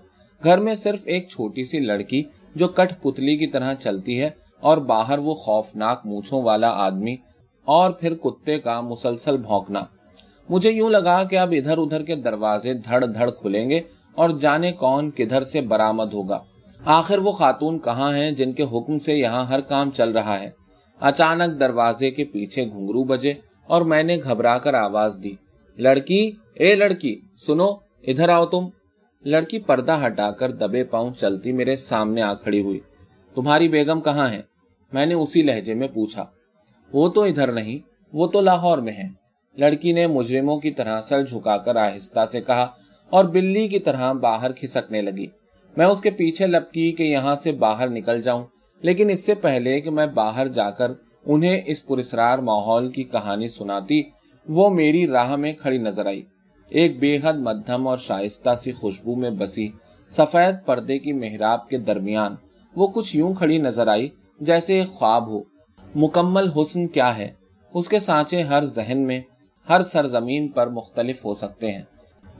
گھر 0.43 0.57
میں 0.57 0.75
صرف 0.75 0.99
ایک 1.05 1.29
چھوٹی 1.29 1.63
سی 1.63 1.79
لڑکی 1.79 2.23
جو 2.55 2.67
کٹ 2.67 3.01
پتلی 3.01 3.37
کی 3.37 3.47
طرح 3.47 3.73
چلتی 3.73 4.21
ہے 4.21 4.29
اور 4.59 4.77
باہر 4.77 5.17
وہ 5.17 5.33
خوفناک 5.33 6.05
مونچھوں 6.05 6.41
والا 6.41 6.69
آدمی 6.69 7.15
اور 7.67 7.91
پھر 7.91 8.13
کتے 8.13 8.59
کا 8.59 8.81
مسلسل 8.81 9.37
بھونکنا۔ 9.37 9.83
مجھے 10.49 10.71
یوں 10.71 10.89
لگا 10.89 11.23
کہ 11.23 11.37
اب 11.37 11.53
ادھر 11.57 11.77
ادھر 11.77 12.03
کے 12.03 12.15
دروازے 12.15 12.73
دھڑ 12.73 13.05
دھڑ 13.05 13.29
کھلیں 13.29 13.69
گے 13.69 13.81
اور 14.15 14.29
جانے 14.29 14.71
کون 14.71 15.11
کدھر 15.11 15.41
سے 15.41 15.61
برامد 15.61 16.13
ہوگا۔ 16.13 16.43
آخر 16.85 17.17
وہ 17.17 17.31
خاتون 17.31 17.79
کہاں 17.79 18.17
ہیں 18.17 18.31
جن 18.31 18.51
کے 18.51 18.63
حکم 18.63 18.99
سے 18.99 19.15
یہاں 19.15 19.45
ہر 19.45 19.61
کام 19.61 19.91
چل 19.91 20.11
رہا 20.11 20.39
ہے؟ 20.39 20.49
اچانک 20.99 21.59
دروازے 21.59 22.11
کے 22.11 22.25
پیچھے 22.25 22.65
گھنگرو 22.65 23.03
بجے 23.03 23.33
اور 23.65 23.81
میں 23.81 24.03
نے 24.03 24.17
گھبرا 24.23 24.57
کر 24.57 24.73
آواز 24.73 25.19
دی۔ 25.23 25.31
لڑکی، 25.77 26.31
اے 26.53 26.75
لڑکی، 26.75 27.19
سنو، 27.37 27.69
ادھر 28.07 28.29
آؤ 28.29 28.45
تم۔ 28.45 28.67
لڑکی 29.25 29.59
پردہ 29.59 29.99
ہٹا 30.05 30.31
کر 30.31 30.51
دبے 30.51 30.83
پاؤں 30.83 31.11
چلتی 31.13 31.51
میرے 31.51 31.75
سامنے 31.75 32.21
آ 32.21 32.33
کھڑی 32.33 32.61
ہوئی۔ 32.61 32.79
تمہاری 33.35 33.67
بیگم 33.69 34.01
کہاں 34.01 34.29
ہے 34.29 34.41
میں 34.93 35.05
نے 35.05 35.13
اسی 35.13 35.41
لہجے 35.41 35.73
میں 35.73 35.87
پوچھا۔ 35.87 36.25
وہ 36.93 37.09
تو 37.09 37.23
ادھر 37.23 37.51
نہیں، 37.51 37.77
وہ 38.13 38.27
تو 38.27 38.41
لاہور 38.41 38.77
میں 38.77 38.93
ہے 38.93 39.22
لڑکی 39.57 39.91
نے 39.93 40.07
مجرموں 40.07 40.59
کی 40.59 40.71
طرح 40.71 41.01
سر 41.01 41.25
جھکا 41.25 41.57
کر 41.57 41.75
آہستہ 41.75 42.25
سے 42.31 42.41
کہا 42.41 42.67
اور 43.09 43.25
بلی 43.25 43.67
کی 43.67 43.79
طرح 43.79 44.13
باہر 44.13 44.51
کھسکنے 44.51 45.01
لگی۔ 45.01 45.25
میں 45.77 45.85
اس 45.85 46.01
کے 46.01 46.11
پیچھے 46.11 46.47
لپکی 46.47 46.91
کہ 46.91 47.03
یہاں 47.03 47.35
سے 47.35 47.51
باہر 47.51 47.89
نکل 47.89 48.21
جاؤں، 48.21 48.43
لیکن 48.81 49.09
اس 49.09 49.25
سے 49.25 49.35
پہلے 49.35 49.81
کہ 49.81 49.89
میں 49.89 50.05
باہر 50.05 50.47
جا 50.47 50.69
کر 50.69 50.91
انہیں 51.25 51.61
اس 51.65 51.85
پرسرار 51.85 52.37
ماحول 52.37 52.91
کی 52.91 53.03
کہانی 53.03 53.47
سناتی، 53.47 54.03
وہ 54.49 54.69
میری 54.69 55.07
راہ 55.07 55.35
میں 55.35 55.53
کھڑی 55.53 55.77
نظر 55.77 56.05
آئی۔ 56.05 56.21
ایک 56.69 56.99
بے 56.99 57.19
حد 57.23 57.33
مدھم 57.33 57.87
اور 57.87 57.97
شائستہ 57.97 58.55
سی 58.55 58.71
خوشبو 58.71 59.15
میں 59.15 59.29
بسی 59.29 59.67
سفید 60.09 60.55
پردے 60.65 60.99
کی 60.99 61.13
محراب 61.13 61.69
کے 61.69 61.77
درمیان 61.77 62.35
وہ 62.75 62.87
کچھ 62.87 63.15
یوں 63.17 63.33
کھڑی 63.33 63.57
نظر 63.57 63.87
آئی 63.87 64.09
جیسے 64.39 64.79
ایک 64.79 64.87
خواب 64.87 65.27
ہو۔ 65.27 65.41
مکمل 65.95 66.49
حسن 66.51 66.87
کیا 66.87 67.17
ہے؟ 67.17 67.29
اس 67.73 67.87
کے 67.87 67.99
سانچے 67.99 68.41
ہر 68.41 68.63
ذہن 68.63 68.97
میں 68.97 69.21
ہر 69.69 69.81
سرزمین 69.81 70.47
پر 70.47 70.67
مختلف 70.67 71.25
ہو 71.25 71.33
سکتے 71.33 71.71
ہیں۔ 71.71 71.81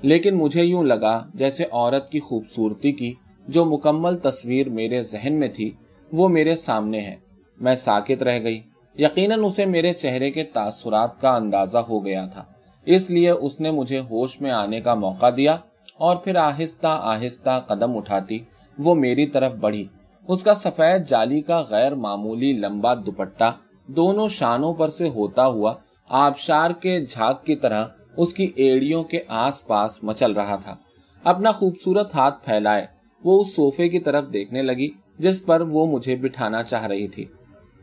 لیکن 0.02 0.36
مجھے 0.36 0.64
یوں 0.64 0.84
لگا 0.84 1.26
جیسے 1.34 1.64
عورت 1.72 2.10
کی 2.10 2.20
خوبصورتی 2.20 2.92
کی 2.92 3.14
جو 3.48 3.66
مکمل 3.66 4.18
تصویر 4.18 4.70
میرے 4.70 5.02
ذہن 5.02 5.34
میں 5.34 5.48
تھی، 5.48 5.72
وہ 6.14 6.30
میرے 6.30 6.56
سامنے 6.56 7.00
ہے۔ 7.00 7.16
میں 7.62 7.76
ساکت 7.76 8.24
رہ 8.24 8.44
گئی۔ 8.44 8.62
یقیناً 8.98 9.44
اسے 9.44 9.66
میرے 9.66 9.94
چہرے 9.94 10.32
کے 10.32 10.44
تاثرات 10.44 11.22
کا 11.22 11.36
اندازہ 11.36 11.78
ہو 11.78 12.06
گیا 12.06 12.26
تھا۔ 12.26 12.44
اس 12.86 13.10
لیے 13.10 13.30
اس 13.30 13.62
نے 13.62 13.72
مجھے 13.72 14.00
ہوش 14.00 14.42
میں 14.42 14.52
آنے 14.52 14.82
کا 14.82 14.94
موقع 14.94 15.26
دیا 15.38 15.58
اور 15.98 16.16
پھر 16.16 16.36
آہستہ 16.36 16.88
آہستہ 16.88 17.62
قدم 17.68 17.98
اٹھاتی 17.98 18.40
وہ 18.78 18.96
میری 18.96 19.28
طرف 19.28 19.54
بڑھی۔ 19.54 19.88
اس 20.28 20.44
کا 20.44 20.54
سفید 20.54 21.08
جالی 21.08 21.42
کا 21.42 21.64
غیر 21.70 21.96
معمولی 21.96 22.54
لمبا 22.54 22.94
دوپٹا 22.94 23.52
دونوں 23.88 24.28
شانوں 24.28 24.74
پر 24.74 24.90
سے 24.90 25.10
ہوتا 25.10 25.46
ہوا 25.46 25.74
آبشار 26.16 26.72
کے 26.72 27.06
جھاگ 27.06 27.34
کی 27.44 27.56
طرح 27.56 27.86
اس 28.18 28.34
کی 28.34 28.52
ایڑیوں 28.56 29.04
کے 29.04 29.20
آس 29.28 29.68
پاس 29.68 30.04
مچل 30.04 30.32
رہا 30.32 30.56
تھا۔ 30.56 30.76
اپنا 31.24 31.52
خوبصورت 31.52 32.16
ہاتھ 32.16 32.46
پھیلائے، 32.46 32.88
وہ 33.24 33.42
اس 33.42 33.56
صوفے 33.56 33.90
کی 33.90 34.00
طرف 34.00 34.26
دیکھنے 34.34 34.62
لگی، 34.62 34.90
جس 35.20 35.46
پر 35.46 35.62
وہ 35.62 35.86
مجھے 35.86 36.16
بٹھانا 36.16 36.64
چاہ 36.64 36.86
رہی 36.86 37.08
تھی۔ 37.08 37.26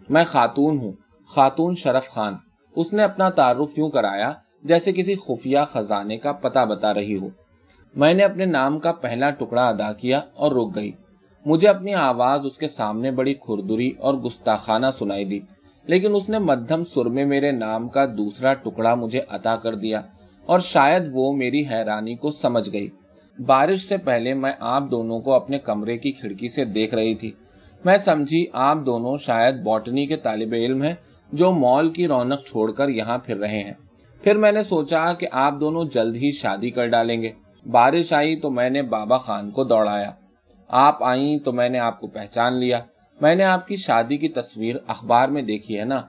میں 0.09 0.25
خاتون 0.25 0.79
ہوں، 0.79 0.93
خاتون 1.27 1.75
شرف 1.75 2.11
خان۔ 2.11 2.35
اس 2.77 2.93
نے 2.93 3.03
اپنا 3.03 3.29
تعارف 3.29 3.79
یوں 3.79 3.91
کرایا 3.91 4.33
جیسے 4.63 4.93
کسی 4.93 5.15
خفیہ 5.15 5.59
خزانے 5.69 6.17
کا 6.17 6.33
پتہ 6.33 6.65
بتا 6.65 6.95
رہی 6.95 7.19
ہو۔ 7.19 7.29
میں 7.97 8.15
نے 8.15 8.23
اپنے 8.23 8.45
نام 8.45 8.79
کا 8.79 8.93
پہلا 8.93 9.31
ٹکڑا 9.31 9.69
ادا 9.69 9.93
کیا 9.93 10.21
اور 10.35 10.53
رک 10.53 10.75
گئی۔ 10.75 10.93
مجھے 11.47 11.69
اپنی 11.69 11.95
آواز 11.95 12.47
اس 12.47 12.59
کے 12.59 12.69
سامنے 12.69 13.11
بڑی 13.11 13.35
کھردری 13.35 13.93
اور 13.99 14.15
گستاخانہ 14.15 14.87
سنائی 14.93 15.25
دی۔ 15.25 15.41
لیکن 15.87 16.15
اس 16.15 16.29
نے 16.29 16.39
مدھم 16.39 16.83
سر 16.83 17.05
میں 17.05 17.25
میرے 17.25 17.53
نام 17.53 17.89
کا 17.89 18.07
دوسرا 18.07 18.55
ٹکڑا 18.55 18.95
مجھے 18.95 19.21
عطا 19.29 19.57
کر 19.57 19.75
دیا 19.75 20.01
اور 20.47 20.61
شاید 20.61 21.03
وہ 21.13 21.33
میری 21.33 21.63
حیرانی 21.71 22.15
کو 22.15 22.31
سمجھ 22.31 22.73
گئی۔ 22.73 22.89
بارش 23.47 23.81
سے 23.81 23.97
پہلے 23.97 24.35
میں 24.35 24.53
آپ 24.61 24.83
دونوں 24.91 25.21
کو 25.21 25.33
اپنے 25.33 25.59
کمرے 25.59 25.99
کی 25.99 26.13
کھڑکی 26.13 26.49
سے 26.49 26.65
دیکھ 26.65 26.95
رہی 26.95 27.15
تھی۔ 27.15 27.33
میں 27.85 27.97
سمجھی 27.97 28.47
آپ 28.53 28.77
دونوں 28.87 29.17
شاید 29.17 29.55
بوٹنی 29.55 30.07
کے 30.07 30.17
طالب 30.17 30.53
علم 30.53 30.83
ہیں 30.83 30.95
جو 31.33 31.53
مال 31.53 31.91
کی 31.91 32.09
رونق 32.09 32.45
چھوڑ 32.45 32.73
کر 32.73 32.89
یہاں 32.89 33.19
پھر 33.19 33.37
رہے 33.37 33.63
ہیں۔ 33.63 33.75
پھر 34.23 34.35
میں 34.35 34.53
نے 34.53 34.63
سوچا 34.63 35.13
کہ 35.13 35.27
آپ 35.33 35.55
دونوں 35.61 35.85
جلد 35.85 36.17
ہی 36.17 36.31
شادی 36.31 36.71
کر 36.71 36.87
ڈالیں 36.87 37.23
گے۔ 37.23 37.31
بارش 37.71 38.13
آئی 38.13 38.37
تو 38.37 38.51
میں 38.51 38.71
نے 38.71 38.83
بابا 38.83 39.17
خان 39.17 39.51
کو 39.51 39.65
دوڑایا۔ 39.65 40.11
آپ 40.69 41.03
آئیں 41.05 41.39
تو 41.39 41.53
میں 41.53 41.69
نے 41.69 41.79
آپ 41.79 42.01
کو 42.01 42.07
پہچان 42.07 42.55
لیا۔ 42.55 42.81
میں 43.21 43.35
نے 43.35 43.45
آپ 43.45 43.69
کی 43.69 43.77
شادی 43.77 44.17
کی 44.17 44.29
تصویر 44.29 44.77
اخبار 44.87 45.29
میں 45.29 45.43
دیکھی 45.43 45.79
ہے 45.79 45.85
نا۔ 45.85 46.03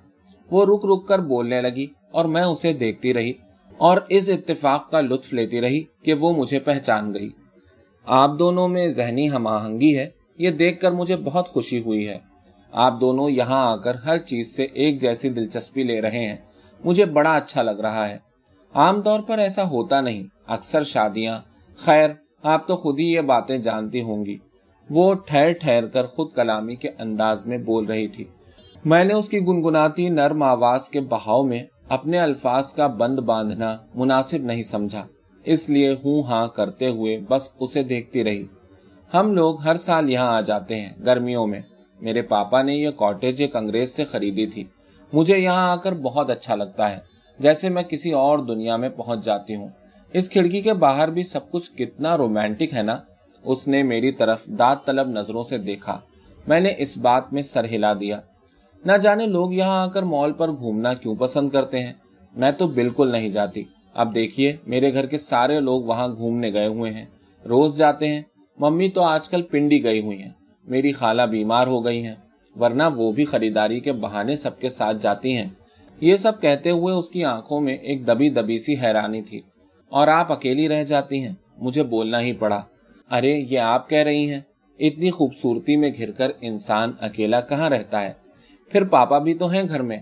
وہ 0.51 0.65
رک 0.65 0.85
رک 0.85 1.07
کر 1.07 1.19
بولنے 1.19 1.61
لگی 1.61 1.87
اور 2.11 2.25
میں 2.25 2.43
اسے 2.43 2.73
دیکھتی 2.73 3.13
رہی 3.13 3.33
اور 3.77 3.97
اس 4.09 4.29
اتفاق 4.29 4.91
کا 4.91 5.01
لطف 5.01 5.33
لیتی 5.33 5.61
رہی 5.61 5.83
کہ 6.03 6.13
وہ 6.13 6.33
مجھے 6.33 6.59
پہچان 6.59 7.13
گئی۔ 7.13 7.29
آپ 8.05 8.31
دونوں 8.39 8.67
میں 8.67 8.89
ذہنی 8.89 9.31
ہم 9.31 9.47
آہنگی 9.47 9.97
ہے، 9.97 10.09
یہ 10.37 10.49
دیکھ 10.49 10.79
کر 10.79 10.91
مجھے 10.91 11.15
بہت 11.15 11.47
خوشی 11.47 11.81
ہوئی 11.81 12.07
ہے۔ 12.07 12.17
آپ 12.71 13.01
دونوں 13.01 13.29
یہاں 13.29 13.71
آ 13.71 13.75
کر 13.75 13.95
ہر 13.95 14.17
چیز 14.17 14.55
سے 14.55 14.63
ایک 14.63 15.01
جیسی 15.01 15.29
دلچسپی 15.29 15.83
لے 15.83 16.01
رہے 16.01 16.25
ہیں۔ 16.25 16.37
مجھے 16.85 17.05
بڑا 17.05 17.35
اچھا 17.35 17.61
لگ 17.61 17.71
رہا 17.71 18.09
ہے۔ 18.09 18.17
عام 18.73 19.01
طور 19.01 19.19
پر 19.19 19.37
ایسا 19.37 19.63
ہوتا 19.63 20.01
نہیں۔ 20.01 20.23
اکثر 20.47 20.83
شادیاں، 20.83 21.39
خیر، 21.77 22.09
آپ 22.43 22.67
تو 22.67 22.75
خود 22.75 22.99
ہی 22.99 23.05
یہ 23.05 23.21
باتیں 23.21 23.57
جانتی 23.57 24.01
ہوں 24.01 24.25
گی۔ 24.25 24.37
وہ 24.93 25.13
ٹھہر 25.13 25.53
ٹھہر 25.53 25.87
کر 25.87 26.05
خود 26.05 26.31
کلامی 26.35 26.75
کے 26.75 26.89
انداز 26.99 27.47
میں 27.47 27.57
بول 27.57 27.85
رہی 27.85 28.07
تھی۔ 28.07 28.23
میں 28.85 29.03
نے 29.03 29.13
اس 29.13 29.29
کی 29.29 29.39
گنگناتی 29.39 30.09
نرم 30.09 30.43
آواز 30.43 30.89
کے 30.89 31.01
بہاؤ 31.01 31.43
میں 31.43 31.63
اپنے 31.89 32.19
الفاظ 32.19 32.73
کا 32.73 32.87
بند 32.87 33.19
باندھنا 33.19 33.77
مناسب 33.95 34.37
نہیں 34.37 34.63
سمجھا۔ 34.63 35.07
اس 35.43 35.69
لیے 35.69 35.95
ہوں 36.05 36.23
ہاں 36.23 36.47
کرتے 36.47 36.87
ہوئے 36.87 37.19
بس 37.29 37.49
اسے 37.59 37.83
دیکھتی 37.83 38.23
رہی۔ 38.23 38.45
ہم 39.13 39.33
لوگ 39.33 39.61
ہر 39.61 39.75
سال 39.75 40.09
یہاں 40.09 40.33
آ 40.33 40.41
جاتے 40.41 40.81
ہیں 40.81 40.89
گرمیوں 41.05 41.47
میں۔ 41.47 41.61
میرے 42.01 42.21
پاپا 42.21 42.61
نے 42.61 42.75
یہ 42.75 42.89
کاٹیج 42.89 43.41
ایک 43.41 43.55
انگریز 43.55 43.89
سے 43.89 44.05
خریدی 44.05 44.45
تھی۔ 44.45 44.63
مجھے 45.13 45.37
یہاں 45.37 45.71
آ 45.71 45.75
کر 45.75 45.93
بہت 45.93 46.29
اچھا 46.29 46.55
لگتا 46.55 46.91
ہے۔ 46.91 46.97
جیسے 47.39 47.69
میں 47.69 47.83
کسی 47.83 48.11
اور 48.11 48.39
دنیا 48.39 48.75
میں 48.77 48.89
پہنچ 48.89 49.25
جاتی 49.25 49.55
ہوں۔ 49.55 49.67
اس 50.13 50.29
کھڑکی 50.29 50.61
کے 50.61 50.73
باہر 50.73 51.07
بھی 51.07 51.23
سب 51.23 51.51
کچھ 51.51 51.71
کتنا 51.71 52.17
رومانٹک 52.17 52.73
ہے 52.73 52.81
نا؟ 52.81 52.97
اس 53.43 53.67
نے 53.67 53.83
میری 53.83 54.11
طرف 54.11 54.45
داد 54.45 54.75
طلب 54.85 55.09
نظروں 55.09 55.43
سے 55.43 55.57
دیکھا۔ 55.57 55.99
میں 56.47 56.59
نے 56.59 56.73
اس 56.77 56.97
بات 56.97 57.33
میں 57.33 57.41
سر 57.41 57.65
ہلا 57.65 57.93
دیا۔ 57.93 58.19
نہ 58.85 58.91
جانے 58.91 59.27
لوگ 59.27 59.53
یہاں 59.53 59.81
آ 59.81 59.87
کر 59.87 60.03
مال 60.03 60.33
پر 60.33 60.51
گھومنا 60.51 60.93
کیوں 60.93 61.15
پسند 61.15 61.49
کرتے 61.49 61.79
ہیں۔ 61.79 61.93
میں 62.35 62.51
تو 62.51 62.67
بالکل 62.67 63.11
نہیں 63.11 63.29
جاتی۔ 63.29 63.63
اب 63.93 64.15
دیکھیے، 64.15 64.55
میرے 64.67 64.93
گھر 64.93 65.05
کے 65.05 65.17
سارے 65.17 65.59
لوگ 65.59 65.83
وہاں 65.83 66.07
گھومنے 66.07 66.53
گئے 66.53 66.67
ہوئے 66.67 66.91
ہیں۔ 66.91 67.05
روز 67.49 67.77
جاتے 67.77 68.09
ہیں۔ 68.09 68.21
ممی 68.57 68.89
تو 68.89 69.01
آج 69.01 69.29
کل 69.29 69.41
پنڈی 69.41 69.83
گئی 69.83 70.01
ہوئی 70.01 70.21
ہیں۔ 70.21 70.29
میری 70.63 70.91
خالہ 70.91 71.21
بیمار 71.21 71.67
ہو 71.67 71.85
گئی 71.85 72.05
ہیں۔ 72.05 72.15
ورنہ 72.59 72.83
وہ 72.95 73.11
بھی 73.11 73.25
خریداری 73.25 73.79
کے 73.79 73.93
بہانے 73.93 74.35
سب 74.35 74.59
کے 74.59 74.69
ساتھ 74.69 74.97
جاتی 75.01 75.37
ہیں۔ 75.37 75.47
یہ 76.01 76.17
سب 76.17 76.41
کہتے 76.41 76.71
ہوئے 76.71 76.93
اس 76.93 77.09
کی 77.09 77.25
آنکھوں 77.25 77.61
میں 77.61 77.73
ایک 77.73 78.07
دبی 78.07 78.29
دبی 78.29 78.59
سی 78.59 78.75
حیرانی 78.75 79.21
تھی۔ 79.21 79.41
اور 79.89 80.07
آپ 80.07 80.31
اکیلی 80.31 80.69
رہ 80.69 80.83
جاتی 80.83 81.23
ہیں۔ 81.25 81.33
مجھے 81.57 81.83
بولنا 81.83 82.21
ہی 82.21 82.33
پڑا۔ 82.33 82.61
ارے، 83.11 83.43
یہ 83.49 83.59
آپ 83.59 83.89
کہہ 83.89 83.97
رہی 83.97 84.31
ہیں، 84.31 84.39
اتنی 84.79 85.11
خوبصورتی 85.11 85.77
میں 85.77 85.91
گھر 85.97 86.11
کر 86.11 86.31
انسان 86.41 86.91
اکیلا 86.99 87.41
کہاں 87.41 87.69
رہتا 87.69 88.01
ہے؟ 88.01 88.13
پھر 88.71 88.83
پاپا 88.83 89.17
بھی 89.17 89.33
تو 89.33 89.47
ہیں 89.47 89.63
گھر 89.69 89.81
میں۔ 89.81 89.97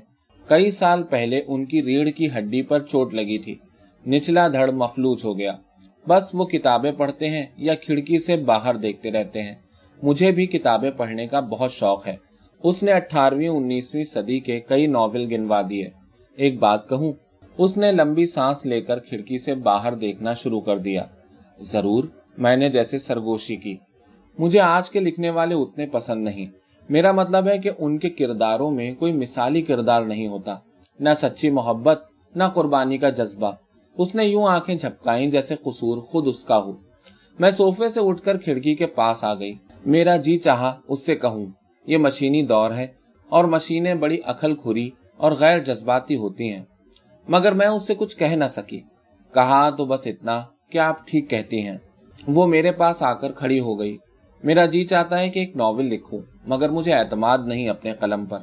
کئی 0.47 0.71
سال 0.71 1.03
پہلے 1.03 1.41
ان 1.47 1.65
کی 1.65 1.83
ریڑھ 1.83 2.09
کی 2.09 2.27
ہڈی 2.37 2.61
پر 2.61 2.83
چوٹ 2.83 3.13
لگی 3.13 3.37
تھی۔ 3.37 3.55
نچلا 4.07 4.47
دھڑ 4.47 4.71
مفلوج 4.71 5.17
ہو 5.23 5.39
گیا۔ 5.39 5.51
بس 6.07 6.29
وہ 6.33 6.45
کتابیں 6.45 6.91
پڑھتے 6.91 7.29
ہیں 7.29 7.45
یا 7.57 7.75
کھڑکی 7.75 8.19
سے 8.19 8.37
باہر 8.37 8.75
دیکھتے 8.75 9.11
رہتے 9.11 9.43
ہیں۔ 9.43 9.55
مجھے 10.03 10.31
بھی 10.31 10.45
کتابیں 10.45 10.91
پڑھنے 10.91 11.27
کا 11.27 11.39
بہت 11.39 11.71
شوق 11.71 12.07
ہے۔ 12.07 12.15
اس 12.63 12.83
نے 12.83 12.91
اٹھارہویں، 12.91 13.47
انیسویں 13.47 14.03
صدی 14.03 14.39
کے 14.39 14.59
کئی 14.59 14.87
ناول 14.87 15.35
گنوا 15.35 15.61
دیے۔ 15.69 15.89
ایک 16.35 16.59
بات 16.59 16.89
کہوں، 16.89 17.13
اس 17.57 17.77
نے 17.77 17.91
لمبی 17.91 18.25
سانس 18.25 18.65
لے 18.65 18.81
کر 18.81 18.99
کھڑکی 18.99 19.37
سے 19.37 19.55
باہر 19.55 19.93
دیکھنا 19.93 20.33
شروع 20.33 20.61
کر 20.61 20.77
دیا۔ 20.77 21.03
ضرور۔ 21.59 22.03
میں 22.39 22.55
نے 22.55 22.69
جیسے 22.69 22.97
سرگوشی 22.97 23.55
کی۔ 23.55 23.77
مجھے 24.39 24.59
آج 24.59 24.89
کے 24.89 24.99
لکھنے 24.99 25.29
والے 25.29 25.55
اتنے 25.55 25.85
پسند 25.85 26.23
نہیں۔ 26.23 26.45
میرا 26.89 27.11
مطلب 27.11 27.47
ہے 27.47 27.57
کہ 27.57 27.71
ان 27.79 27.97
کے 27.97 28.09
کرداروں 28.09 28.71
میں 28.71 28.93
کوئی 28.93 29.13
مثالی 29.13 29.61
کردار 29.61 30.01
نہیں 30.01 30.27
ہوتا۔ 30.27 30.55
نہ 30.99 31.09
سچی 31.17 31.49
محبت، 31.49 32.03
نہ 32.35 32.43
قربانی 32.53 32.97
کا 32.97 33.09
جذبہ۔ 33.09 33.51
اس 33.97 34.15
نے 34.15 34.25
یوں 34.25 34.47
آنکھیں 34.47 34.75
جھپکائیں 34.75 35.31
جیسے 35.31 35.55
قصور 35.55 35.97
خود 35.97 36.27
اس 36.27 36.43
کا 36.43 36.57
ہو۔ 36.57 36.73
میں 37.39 37.51
صوفے 37.51 37.89
سے 37.89 37.99
اٹھ 38.03 38.21
کر 38.21 38.37
کھڑکی 38.37 38.75
کے 38.75 38.87
پاس 38.87 39.23
آ 39.23 39.33
گئی۔ 39.33 39.53
میرا 39.85 40.17
جی 40.17 40.37
چاہا 40.37 40.79
اس 40.87 41.05
سے 41.05 41.15
کہوں، 41.15 41.45
یہ 41.85 41.97
مشینی 41.97 42.41
دور 42.41 42.71
ہے 42.71 42.87
اور 43.29 43.45
مشینیں 43.45 43.95
بڑی 43.95 44.17
اکھل 44.25 44.55
کھری 44.55 44.89
اور 45.17 45.31
غیر 45.31 45.59
جذباتی 45.59 46.15
ہوتی 46.15 46.53
ہیں۔ 46.53 46.63
مگر 47.27 47.51
میں 47.51 47.67
اس 47.67 47.87
سے 47.87 47.95
کچھ 47.95 48.17
کہہ 48.17 48.27
نہ 48.27 48.45
سکی۔ 48.49 48.79
کہا 49.33 49.69
تو 49.69 49.85
بس 49.85 50.07
اتنا، 50.07 50.41
کہ 50.69 50.77
آپ 50.77 51.07
ٹھیک 51.07 51.29
کہتی 51.29 51.67
ہیں۔ 51.67 51.77
وہ 52.27 52.47
میرے 52.47 52.71
پاس 52.71 53.03
آ 53.03 53.13
کر 53.13 53.31
کھڑی 53.31 53.59
ہو 53.59 53.79
گئی۔ 53.79 53.97
میرا 54.43 54.65
جی 54.65 54.83
چاہتا 54.83 55.19
ہے 55.19 55.29
کہ 55.29 55.39
ایک 55.39 55.55
ناول 55.55 55.85
لکھوں، 55.85 56.19
مگر 56.47 56.69
مجھے 56.69 56.93
اعتماد 56.93 57.37
نہیں 57.45 57.69
اپنے 57.69 57.93
قلم 57.93 58.25
پر۔ 58.25 58.39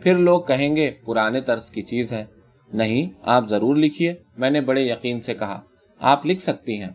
پھر 0.00 0.14
لوگ 0.14 0.42
کہیں 0.42 0.76
گے، 0.76 0.90
پرانے 0.90 1.40
طرز 1.40 1.70
کی 1.70 1.82
چیز 1.82 2.12
ہے۔ 2.12 2.24
نہیں، 2.72 3.06
آپ 3.22 3.46
ضرور 3.46 3.76
لکھیے، 3.76 4.14
میں 4.36 4.50
نے 4.50 4.60
بڑے 4.60 4.82
یقین 4.82 5.20
سے 5.20 5.34
کہا۔ 5.34 5.60
آپ 6.00 6.26
لکھ 6.26 6.42
سکتی 6.42 6.80
ہیں۔ 6.80 6.90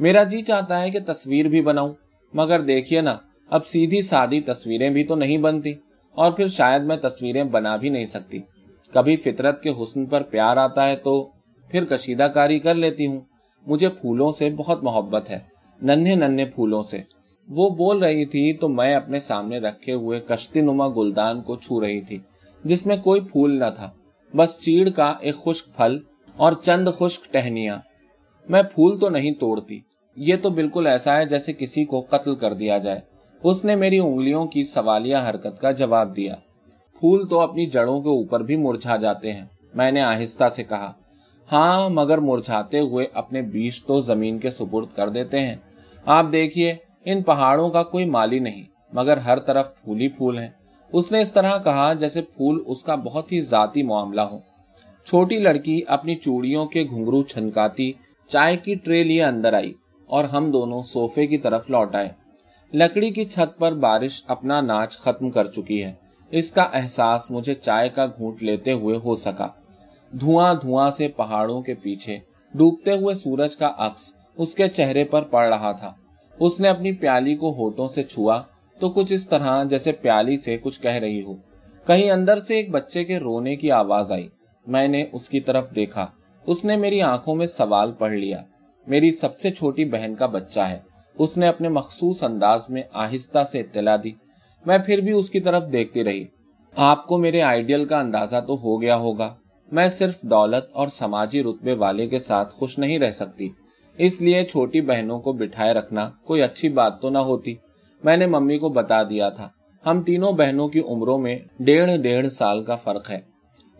میرا 0.00 0.22
جی 0.22 0.40
چاہتا 0.40 0.80
ہے 0.80 0.90
کہ 0.90 0.98
تصویر 1.06 1.48
بھی 1.48 1.62
بناؤں، 1.62 1.92
مگر 2.32 2.60
دیکھیے 2.60 3.00
نا، 3.00 3.16
اب 3.50 3.66
سیدھی 3.66 4.02
سادی 4.02 4.40
تصویریں 4.40 4.90
بھی 4.90 5.04
تو 5.04 5.14
نہیں 5.14 5.38
بنتی۔ 5.38 5.74
اور 6.12 6.32
پھر 6.32 6.48
شاید 6.48 6.82
میں 6.82 6.96
تصویریں 6.96 7.44
بنا 7.44 7.76
بھی 7.76 7.88
نہیں 7.88 8.04
سکتی۔ 8.04 8.38
کبھی 8.92 9.16
فطرت 9.16 9.62
کے 9.62 9.70
حسن 9.82 10.06
پر 10.06 10.22
پیار 10.22 10.56
آتا 10.56 10.88
ہے 10.88 10.96
تو 10.96 11.30
پھر 11.70 11.84
کشیدہ 11.84 12.22
کاری 12.22 12.58
کر 12.58 12.74
لیتی 12.74 13.06
ہوں۔ 13.06 13.20
مجھے 13.66 13.88
پھولوں 13.88 14.32
سے 14.32 14.50
بہت 14.50 14.82
محبت 14.84 15.30
ہے۔ 15.30 15.51
ننھے 15.82 16.14
ننھے 16.14 16.44
پھولوں 16.44 16.82
سے۔ 16.82 17.00
وہ 17.48 17.70
بول 17.70 18.04
رہی 18.04 18.24
تھی، 18.24 18.52
تو 18.52 18.68
میں 18.68 18.94
اپنے 18.94 19.18
سامنے 19.20 19.58
رکھے 19.58 19.92
ہوئے 19.92 20.20
کشتی 20.20 20.60
نما 20.60 20.88
گلدان 20.88 21.42
کو 21.42 21.56
چھو 21.56 21.80
رہی 21.80 22.00
تھی، 22.00 22.18
جس 22.64 22.86
میں 22.86 22.96
کوئی 22.96 23.20
پھول 23.20 23.58
نہ 23.58 23.70
تھا۔ 23.74 23.90
بس 24.36 24.60
چیڑ 24.60 24.90
کا 24.90 25.14
ایک 25.20 25.34
خشک 25.34 25.76
پھل 25.76 25.98
اور 26.36 26.52
چند 26.62 26.88
خشک 26.88 27.32
ٹہنیاں۔ 27.32 27.76
میں 28.48 28.62
پھول 28.62 28.98
تو 28.98 29.08
نہیں 29.08 29.30
توڑتی، 29.30 29.80
یہ 30.16 30.34
تو 30.42 30.50
بالکل 30.50 30.86
ایسا 30.86 31.16
ہے 31.16 31.26
جیسے 31.26 31.52
کسی 31.52 31.84
کو 31.84 32.00
قتل 32.00 32.34
کر 32.34 32.54
دیا 32.54 32.78
جائے۔ 32.78 33.00
اس 33.42 33.64
نے 33.64 33.76
میری 33.76 33.98
انگلیوں 33.98 34.46
کی 34.46 34.64
سوالیہ 34.64 35.16
حرکت 35.30 35.60
کا 35.60 35.70
جواب 35.70 36.16
دیا۔ 36.16 36.34
پھول 37.00 37.26
تو 37.28 37.40
اپنی 37.40 37.66
جڑوں 37.66 38.00
کے 38.00 38.08
اوپر 38.08 38.40
بھی 38.40 38.56
مرجھا 38.56 38.96
جاتے 38.96 39.32
ہیں، 39.32 39.44
میں 39.74 39.90
نے 39.90 40.00
آہستہ 40.00 40.48
سے 40.48 40.64
کہا۔ 40.64 40.92
ہاں 41.52 41.88
مگر 41.90 42.18
مرجھاتے 42.18 42.80
ہوئے 42.80 43.06
اپنے 43.14 43.42
بیچ 43.42 43.84
تو 43.84 44.00
زمین 44.00 44.38
کے 44.38 44.50
سپرد 44.50 44.96
کر 44.96 45.08
دیتے 45.08 45.40
ہیں۔ 45.40 45.56
آپ 46.04 46.26
دیکھیے، 46.32 46.74
ان 47.04 47.22
پہاڑوں 47.22 47.70
کا 47.70 47.82
کوئی 47.82 48.04
مالی 48.04 48.38
نہیں، 48.38 48.62
مگر 48.92 49.16
ہر 49.16 49.38
طرف 49.38 49.82
پھول 49.82 50.00
ہی 50.00 50.08
پھول 50.08 50.38
ہیں۔ 50.38 50.48
اس 50.92 51.12
نے 51.12 51.22
اس 51.22 51.32
طرح 51.32 51.58
کہا 51.58 51.92
جیسے 51.92 52.20
پھول 52.22 52.62
اس 52.66 52.84
کا 52.84 52.94
بہت 52.94 53.32
ہی 53.32 53.40
ذاتی 53.40 53.82
معاملہ 53.82 54.20
ہو۔ 54.20 54.38
چھوٹی 55.04 55.38
لڑکی 55.38 55.80
اپنی 55.86 56.14
چوڑیوں 56.14 56.66
کے 56.66 56.82
گھنگرو 56.82 57.22
چھنکاتی 57.22 57.92
چائے 58.28 58.56
کی 58.56 58.74
ٹرے 58.74 59.04
لیے 59.04 59.24
اندر 59.24 59.52
آئی 59.52 59.72
اور 60.06 60.24
ہم 60.24 60.50
دونوں 60.50 60.82
صوفے 60.82 61.26
کی 61.26 61.38
طرف 61.38 61.70
لوٹ 61.70 61.94
آئے۔ 61.94 62.08
لکڑی 62.74 63.10
کی 63.10 63.24
چھت 63.24 63.58
پر 63.58 63.72
بارش 63.72 64.24
اپنا 64.26 64.60
ناچ 64.60 64.98
ختم 64.98 65.30
کر 65.30 65.44
چکی 65.44 65.84
ہے۔ 65.84 65.92
اس 66.30 66.50
کا 66.50 66.62
احساس 66.62 67.30
مجھے 67.30 67.54
چائے 67.54 67.88
کا 67.88 68.06
گھونٹ 68.06 68.42
لیتے 68.42 68.72
ہوئے 68.72 68.98
ہو 69.04 69.14
سکا۔ 69.14 69.48
دھواں 70.20 70.54
دھواں 70.54 70.90
سے 70.90 71.08
پہاڑوں 71.08 71.62
کے 71.62 71.74
پیچھے 71.74 72.18
ڈوبتے 72.54 72.92
ہوئے 72.92 73.14
سورج 73.14 73.56
کا 73.56 73.72
عکس 73.78 74.12
اس 74.36 74.54
کے 74.54 74.68
چہرے 74.68 75.04
پر 75.04 75.22
پڑ 75.22 75.54
رہا 75.54 75.72
تھا۔ 75.72 75.92
اس 76.40 76.60
نے 76.60 76.68
اپنی 76.68 76.92
پیالی 76.92 77.36
کو 77.36 77.52
ہوٹوں 77.52 77.88
سے 77.88 78.02
چھوا 78.02 78.42
تو 78.78 78.90
کچھ 78.90 79.12
اس 79.12 79.28
طرح 79.28 79.64
جیسے 79.64 79.92
پیالی 79.92 80.36
سے 80.36 80.56
کچھ 80.56 80.80
کہہ 80.80 80.90
رہی 80.90 81.22
ہو۔ 81.22 81.34
کہیں 81.86 82.10
اندر 82.10 82.38
سے 82.38 82.54
ایک 82.54 82.70
بچے 82.70 83.04
کے 83.04 83.18
رونے 83.18 83.56
کی 83.56 83.70
آواز 83.70 84.12
آئی۔ 84.12 84.28
میں 84.66 84.88
نے 84.88 85.06
اس 85.12 85.28
کی 85.28 85.40
طرف 85.40 85.76
دیکھا۔ 85.76 86.06
اس 86.46 86.64
نے 86.64 86.76
میری 86.76 87.02
آنکھوں 87.02 87.34
میں 87.34 87.46
سوال 87.46 87.92
پڑھ 87.92 88.12
لیا۔ 88.12 88.42
میری 88.86 89.12
سب 89.12 89.38
سے 89.38 89.50
چھوٹی 89.50 89.84
بہن 89.84 90.14
کا 90.14 90.26
بچہ 90.26 90.60
ہے۔ 90.60 90.78
اس 91.18 91.36
نے 91.36 91.48
اپنے 91.48 91.68
مخصوص 91.68 92.22
انداز 92.22 92.60
میں 92.68 92.82
آہستہ 92.92 93.44
سے 93.44 93.60
اطلاع 93.60 93.96
دی۔ 94.04 94.10
میں 94.66 94.78
پھر 94.78 94.98
بھی 94.98 95.12
اس 95.12 95.30
کی 95.30 95.40
طرف 95.40 95.62
دیکھتی 95.72 96.04
رہی۔ 96.04 96.24
آپ 96.76 97.06
کو 97.06 97.18
میرے 97.18 97.42
آئیڈیل 97.42 97.84
کا 97.84 98.00
اندازہ 98.00 98.36
تو 98.46 98.54
ہو 98.54 98.82
گیا 98.82 98.96
ہوگا۔ 98.96 99.34
میں 99.72 99.88
صرف 99.88 100.22
دولت 100.22 100.64
اور 100.72 100.88
سماجی 100.88 101.42
رتبے 101.42 101.72
والے 101.72 102.06
کے 102.08 102.18
ساتھ 102.18 102.54
خوش 102.54 102.78
نہیں 102.78 102.98
رہ 102.98 103.10
سکتی۔ 103.10 103.48
اس 103.98 104.20
لیے 104.20 104.44
چھوٹی 104.44 104.80
بہنوں 104.80 105.20
کو 105.20 105.32
بٹھائے 105.32 105.74
رکھنا 105.74 106.10
کوئی 106.24 106.42
اچھی 106.42 106.68
بات 106.68 107.00
تو 107.02 107.10
نہ 107.10 107.18
ہوتی۔ 107.18 107.54
میں 108.04 108.16
نے 108.16 108.26
ممی 108.26 108.58
کو 108.58 108.68
بتا 108.68 109.02
دیا 109.02 109.28
تھا۔ 109.28 109.48
ہم 109.86 110.02
تینوں 110.02 110.32
بہنوں 110.32 110.68
کی 110.68 110.80
عمروں 110.80 111.18
میں 111.18 111.38
ڈیڑھ 111.60 111.90
ڈیڑھ 112.02 112.28
سال 112.28 112.64
کا 112.64 112.76
فرق 112.76 113.10
ہے۔ 113.10 113.20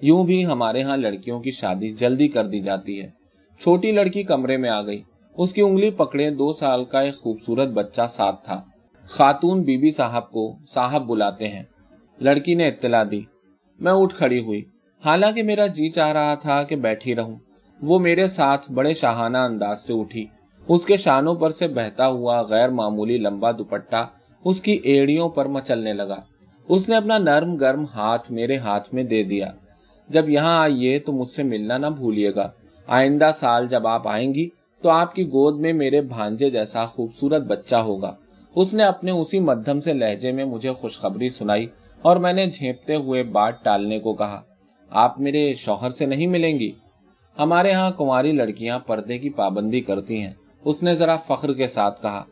یوں 0.02 0.24
بھی 0.24 0.46
ہمارے 0.46 0.82
ہاں 0.82 0.96
لڑکیوں 0.96 1.40
کی 1.40 1.50
شادی 1.50 1.88
جلدی 1.88 2.28
کر 2.28 2.46
دی 2.46 2.60
جاتی 2.60 3.00
ہے۔ 3.02 3.10
چھوٹی 3.60 3.92
لڑکی 3.92 4.22
کمرے 4.22 4.56
میں 4.56 4.70
آ 4.70 4.82
گئی۔ 4.82 5.02
اس 5.36 5.52
کی 5.52 5.60
انگلی 5.60 5.90
پکڑے 5.90 6.30
دو 6.30 6.52
سال 6.52 6.84
کا 6.84 7.00
ایک 7.00 7.16
خوبصورت 7.16 7.68
بچہ 7.68 8.06
ساتھ 8.10 8.44
تھا۔ 8.44 8.60
خاتون 9.06 9.62
بی 9.62 9.76
بی 9.76 9.90
صاحب 9.90 10.30
کو 10.30 10.56
صاحب 10.66 11.06
بلاتے 11.06 11.48
ہیں۔ 11.48 11.62
لڑکی 12.20 12.54
نے 12.54 12.68
اطلاع 12.68 13.04
دی۔ 13.10 13.20
میں 13.80 13.92
اٹھ 13.92 14.14
کھڑی 14.14 14.38
ہوئی۔ 14.38 14.62
حالانکہ 15.04 15.42
میرا 15.42 15.66
جی 15.66 15.88
چاہ 15.88 16.12
رہا 16.12 16.34
تھا 16.34 16.62
کہ 16.62 16.76
بیٹھی 16.76 17.14
رہوں۔ 17.14 17.36
وہ 17.82 17.98
میرے 17.98 18.26
ساتھ 18.26 18.72
بڑے 18.72 18.94
شاہانہ 18.94 19.38
انداز 19.38 19.80
سے 19.80 19.92
اٹھی۔ 19.92 20.26
اس 20.68 20.86
کے 20.86 20.96
شانوں 20.96 21.34
پر 21.34 21.50
سے 21.50 21.68
بہتا 21.68 22.06
ہوا 22.06 22.42
غیر 22.42 22.68
معمولی 22.68 23.18
لمبا 23.18 23.50
دوپٹا 23.50 24.04
اس 24.44 24.60
کی 24.60 24.72
ایڑیوں 24.72 25.28
پر 25.28 25.46
مچلنے 25.46 25.92
لگا۔ 25.92 26.20
اس 26.68 26.88
نے 26.88 26.96
اپنا 26.96 27.18
نرم 27.18 27.56
گرم 27.56 27.84
ہاتھ 27.94 28.32
میرے 28.32 28.56
ہاتھ 28.56 28.94
میں 28.94 29.02
دے 29.02 29.22
دیا۔ 29.22 29.50
جب 30.08 30.28
یہاں 30.28 30.60
آئیے 30.60 30.98
تو 30.98 31.12
مجھ 31.12 31.28
سے 31.28 31.42
ملنا 31.42 31.78
نہ 31.78 31.86
بھولیے 31.86 32.34
گا۔ 32.34 32.50
آئندہ 32.86 33.30
سال 33.34 33.68
جب 33.68 33.86
آپ 33.86 34.08
آئیں 34.08 34.34
گی 34.34 34.48
تو 34.82 34.90
آپ 34.90 35.14
کی 35.14 35.26
گود 35.26 35.60
میں 35.60 35.72
میرے 35.72 36.00
بھانجے 36.00 36.50
جیسا 36.50 36.86
خوبصورت 36.86 37.42
بچہ 37.42 37.76
ہوگا۔ 37.76 38.14
اس 38.54 38.74
نے 38.74 38.82
اپنے 38.82 39.10
اسی 39.10 39.40
مدھم 39.40 39.80
سے 39.80 39.92
لہجے 39.92 40.32
میں 40.32 40.44
مجھے 40.44 40.72
خوشخبری 40.72 41.28
سنائی 41.28 41.66
اور 42.02 42.16
میں 42.16 42.32
نے 42.32 42.46
جھیپتے 42.46 42.94
ہوئے 42.94 43.22
بات 43.22 43.64
ٹالنے 43.64 43.98
کو 43.98 44.14
کہا، 44.14 44.40
آپ 44.90 45.20
میرے 45.20 45.54
شوہر 45.54 45.90
سے 45.90 46.06
نہیں 46.06 46.26
ملیں 46.26 46.58
گی؟ 46.58 46.72
ہمارے 47.38 47.72
ہاں 47.72 47.90
کماری 47.90 48.32
لڑکیاں 48.32 48.78
پردے 48.78 49.18
کی 49.18 49.30
پابندی 49.30 49.80
کرتی 49.80 50.22
ہیں۔ 50.22 50.32
اس 50.64 50.82
نے 50.82 50.94
ذرا 50.94 51.16
فخر 51.16 51.52
کے 51.52 51.66
ساتھ 51.66 52.02
کہا، 52.02 52.24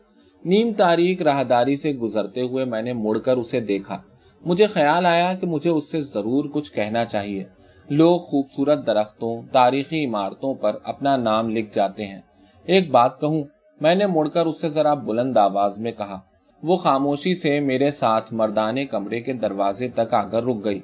نیم 0.45 0.73
تاریخ 0.77 1.21
راہداری 1.21 1.75
سے 1.75 1.91
گزرتے 1.91 2.41
ہوئے 2.41 2.65
میں 2.65 2.81
نے 2.81 2.93
مڑ 2.93 3.17
کر 3.17 3.37
اسے 3.37 3.59
دیکھا۔ 3.59 3.97
مجھے 4.45 4.67
خیال 4.67 5.05
آیا 5.05 5.33
کہ 5.33 5.47
مجھے 5.47 5.69
اس 5.69 5.91
سے 5.91 6.01
ضرور 6.01 6.45
کچھ 6.53 6.73
کہنا 6.73 7.05
چاہیے۔ 7.05 7.43
لوگ 7.89 8.19
خوبصورت 8.19 8.87
درختوں، 8.87 9.41
تاریخی 9.51 10.05
عمارتوں 10.05 10.53
پر 10.53 10.75
اپنا 10.83 11.17
نام 11.17 11.49
لکھ 11.49 11.75
جاتے 11.75 12.05
ہیں۔ 12.05 12.21
ایک 12.63 12.91
بات 12.91 13.19
کہوں، 13.19 13.43
میں 13.81 13.95
نے 13.95 14.05
مڑ 14.05 14.27
کر 14.27 14.45
اسے 14.45 14.69
ذرا 14.69 14.93
بلند 14.93 15.37
آواز 15.37 15.79
میں 15.79 15.91
کہا، 15.91 16.19
وہ 16.63 16.77
خاموشی 16.77 17.35
سے 17.35 17.59
میرے 17.59 17.91
ساتھ 17.91 18.33
مردانے 18.33 18.85
کمرے 18.85 19.21
کے 19.21 19.33
دروازے 19.33 19.87
تک 19.87 20.13
آ 20.13 20.23
کر 20.23 20.43
رک 20.43 20.65
گئی۔ 20.65 20.79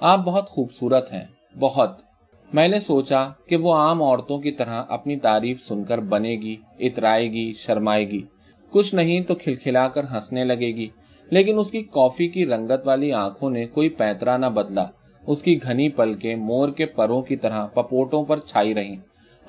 آپ 0.00 0.18
بہت 0.18 0.48
خوبصورت 0.48 1.12
ہیں، 1.12 1.24
بہت۔ 1.58 2.11
میں 2.52 2.68
نے 2.68 2.80
سوچا 2.80 3.28
کہ 3.46 3.56
وہ 3.56 3.74
عام 3.74 4.02
عورتوں 4.02 4.38
کی 4.38 4.50
طرح 4.50 4.82
اپنی 4.88 5.16
تعریف 5.16 5.62
سن 5.62 5.84
کر 5.84 5.98
بنے 5.98 6.34
گی، 6.34 6.56
اترائے 6.78 7.32
گی، 7.32 7.52
شرمائے 7.52 8.10
گی۔ 8.10 8.22
کچھ 8.70 8.94
نہیں 8.94 9.20
تو 9.20 9.34
کھلکھلا 9.34 9.88
کر 9.88 10.04
ہنسنے 10.04 10.44
لگے 10.44 10.66
گی۔ 10.66 10.88
لیکن 11.30 11.58
اس 11.58 11.70
کی 11.70 11.82
کافی 11.82 12.28
کی 12.28 12.46
رنگت 12.46 12.86
والی 12.86 13.12
آنکھوں 13.12 13.50
نے 13.50 13.66
کوئی 13.66 13.88
پیترا 13.88 14.36
نہ 14.36 14.46
بدلا۔ 14.46 14.84
اس 15.26 15.42
کی 15.42 15.62
گھنی 15.62 15.88
پل 15.88 16.14
کے 16.14 16.36
مور 16.36 16.68
کے 16.68 16.86
پروں 16.86 17.22
کی 17.22 17.36
طرح 17.36 17.66
پپوٹوں 17.66 18.24
پر 18.24 18.38
چھائی 18.38 18.74
رہی 18.74 18.96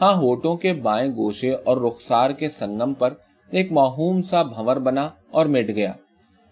ہاں 0.01 0.13
ہوٹوں 0.13 0.55
کے 0.55 0.74
بائیں 0.74 1.12
گوشے 1.15 1.51
اور 1.51 1.77
رخسار 1.77 2.29
کے 2.29 2.50
سنگم 2.50 2.93
پر 2.93 3.13
ایک 3.51 3.72
معہوم 3.72 4.22
سا 4.22 4.43
بھور 4.43 4.75
بنا 4.75 5.10
اور 5.31 5.45
مٹ 5.45 5.67
گیا۔ 5.67 5.91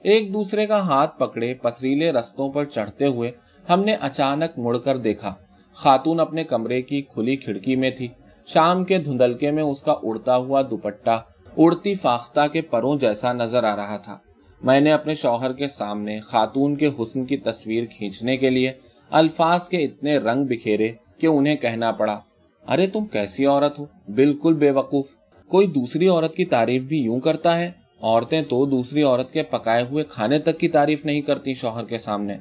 ایک 0.02 0.34
دوسرے 0.34 0.68
کا 0.68 0.80
ہاتھ 0.80 1.20
پکڑے 1.20 1.54
پتھریلے 1.54 2.12
رستوں 2.12 2.52
پر 2.52 2.66
چڑھتے 2.66 3.06
ہوئے 3.06 3.32
ہم 3.70 3.84
نے 3.84 3.96
اچانک 4.02 4.60
مڑ 4.60 4.78
کر 4.78 4.98
دیکھا۔ 4.98 5.34
خاتون 5.74 6.20
اپنے 6.20 6.44
کمرے 6.44 6.82
کی 6.82 7.02
کھلی 7.02 7.36
کھڑکی 7.36 7.76
میں 7.76 7.90
تھی۔ 7.90 8.08
شام 8.46 8.84
کے 8.84 8.98
دھندلکے 8.98 9.52
میں 9.52 9.64
اس 9.64 9.84
کا 9.84 9.96
اڑتا 10.04 10.36
ہوا 10.36 10.62
دوپٹا 10.62 11.20
اڑتی 11.58 11.96
فاختہ 11.96 12.48
کے 12.54 12.62
پروں 12.62 12.96
جیسا 12.96 13.34
نظر 13.34 13.64
آ 13.64 13.76
رہا 13.76 13.98
تھا۔ 13.98 14.18
میں 14.64 14.80
نے 14.80 14.92
اپنے 14.92 15.14
شوہر 15.14 15.54
کے 15.54 15.68
سامنے 15.68 16.20
خاتون 16.20 16.76
کے 16.76 16.90
حسن 17.02 17.26
کی 17.26 17.38
تصویر 17.38 17.84
کھینچنے 17.86 18.38
کے 18.38 18.50
لیے 18.50 18.72
الفاظ 19.10 19.70
کے 19.70 19.78
اتنے 19.78 20.18
رنگ 20.18 20.46
بکھیرے 20.46 20.92
کہ 21.18 21.28
انہیں 21.28 21.56
کہنا 21.56 21.92
پڑا۔ 21.92 22.20
ارے، 22.68 22.88
تم 22.88 23.06
کیسی 23.06 23.46
عورت 23.46 23.80
ہو؟ 23.80 23.86
بالکل 24.16 24.54
بے 24.54 24.72
وقوف۔ 24.72 25.06
کوئی 25.48 25.68
دوسری 25.68 26.08
عورت 26.08 26.36
کی 26.36 26.46
تعریف 26.46 26.84
بھی 26.84 26.98
یوں 26.98 27.20
کرتا 27.20 27.60
ہے؟ 27.60 27.72
عورتیں 28.02 28.42
تو 28.42 28.66
دوسری 28.66 29.04
عورت 29.04 29.34
کے 29.34 29.44
پکائے 29.44 29.84
ہوئے 29.84 30.04
کھانے 30.04 30.40
تک 30.40 30.60
کی 30.60 30.68
تعریف 30.68 31.06
نہیں 31.06 31.22
کرتی 31.22 31.54
شوہر 31.54 31.84
کے 31.84 31.98
سامنے۔ 31.98 32.38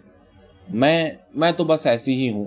میں 0.68 1.10
میں 1.34 1.52
تو 1.52 1.64
بس 1.64 1.86
ایسی 1.86 2.14
ہی 2.14 2.32
ہوں۔ 2.32 2.44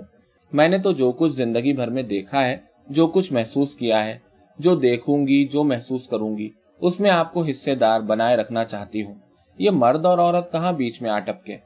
میں 0.54 0.68
نے 0.68 0.78
تو 0.78 0.92
جو 0.92 1.12
کچھ 1.12 1.32
زندگی 1.32 1.72
بھر 1.72 1.90
میں 1.90 2.02
دیکھا 2.02 2.46
ہے، 2.46 2.56
جو 2.88 3.06
کچھ 3.06 3.32
محسوس 3.32 3.74
کیا 3.74 4.04
ہے، 4.06 4.18
جو 4.58 4.74
دیکھوں 4.76 5.26
گی، 5.26 5.44
جو 5.44 5.64
محسوس 5.64 6.08
کروں 6.08 6.38
گی، 6.38 6.48
اس 6.80 7.00
میں 7.00 7.10
آپ 7.10 7.32
کو 7.32 7.44
حصے 7.44 7.74
دار 7.74 8.00
بنائے 8.00 8.36
رکھنا 8.36 8.64
چاہتی 8.64 9.02
ہوں۔ 9.02 9.14
یہ 9.58 9.70
مرد 9.70 10.06
اور 10.06 10.18
عورت 10.18 10.52
کہاں 10.52 10.72
بیچ 10.72 11.02
میں 11.02 11.10
آٹپ 11.10 11.44
کے 11.44 11.56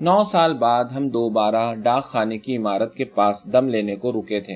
نو 0.00 0.24
سال 0.24 0.54
بعد 0.54 0.84
ہم 0.84 1.08
دوبارہ 1.08 1.74
ڈاک 1.74 2.04
خانے 2.04 2.38
کی 2.38 2.56
عمارت 2.56 2.94
کے 2.94 3.04
پاس 3.04 3.44
دم 3.52 3.68
لینے 3.68 3.96
کو 3.96 4.12
رکے 4.12 4.40
تھے۔ 4.40 4.54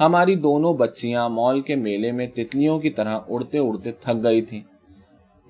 ہماری 0.00 0.34
دونوں 0.34 0.74
بچیاں 0.74 1.28
مال 1.28 1.60
کے 1.60 1.74
میلے 1.74 2.12
میں 2.12 2.26
تتلیوں 2.34 2.78
کی 2.78 2.90
طرح 2.90 3.18
اڑتے 3.28 3.58
اڑتے 3.58 3.92
تھک 3.92 4.24
گئی 4.24 4.42
تھی 4.42 4.62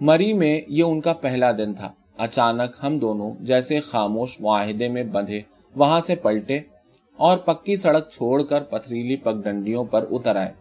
مری 0.00 0.32
میں 0.32 0.61
یہ 0.68 0.82
ان 0.82 1.00
کا 1.00 1.12
پہلا 1.12 1.52
دن 1.52 1.74
تھا۔ 1.74 1.92
اچانک 2.18 2.76
ہم 2.82 2.98
دونوں 2.98 3.30
جیسے 3.40 3.80
خاموش 3.80 4.40
معاہدے 4.40 4.88
میں 4.88 5.02
بندھے، 5.02 5.40
وہاں 5.76 6.00
سے 6.00 6.14
پلٹے 6.14 6.61
اور 7.18 7.38
پکی 7.38 7.76
سڑک 7.76 8.11
چھوڑ 8.11 8.42
کر 8.42 8.62
پتھریلی 8.62 9.16
پگ 9.16 9.42
ڈنڈیوں 9.44 9.85
پر 9.85 10.04
اتر 10.11 10.37
آئے۔ 10.37 10.52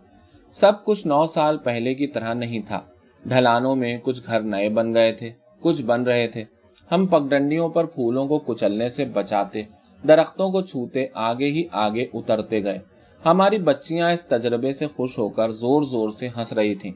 سب 0.51 0.85
کچھ 0.85 1.07
نو 1.07 1.25
سال 1.25 1.57
پہلے 1.57 1.93
کی 1.93 2.07
طرح 2.07 2.33
نہیں 2.33 2.59
تھا۔ 2.67 2.79
ڈھلانوں 3.25 3.75
میں 3.75 3.97
کچھ 4.03 4.21
گھر 4.25 4.41
نئے 4.41 4.69
بن 4.69 4.93
گئے 4.93 5.13
تھے، 5.13 5.31
کچھ 5.59 5.81
بن 5.81 6.03
رہے 6.03 6.27
تھے۔ 6.27 6.43
ہم 6.91 7.05
پگڈنڈیوں 7.05 7.69
پر 7.69 7.85
پھولوں 7.85 8.27
کو 8.27 8.39
کچلنے 8.39 8.89
سے 8.89 9.05
بچاتے، 9.05 9.61
درختوں 10.07 10.49
کو 10.49 10.61
چھوتے 10.61 11.05
آگے 11.13 11.45
ہی 11.45 11.63
آگے 11.71 12.05
اترتے 12.13 12.63
گئے۔ 12.63 12.79
ہماری 13.25 13.59
بچیاں 13.59 14.11
اس 14.11 14.21
تجربے 14.21 14.71
سے 14.71 14.87
خوش 14.87 15.19
ہو 15.19 15.29
کر 15.29 15.49
زور 15.49 15.81
زور 15.81 16.09
سے 16.09 16.27
ہنس 16.37 16.53
رہی 16.53 16.75
تھیں۔ 16.75 16.91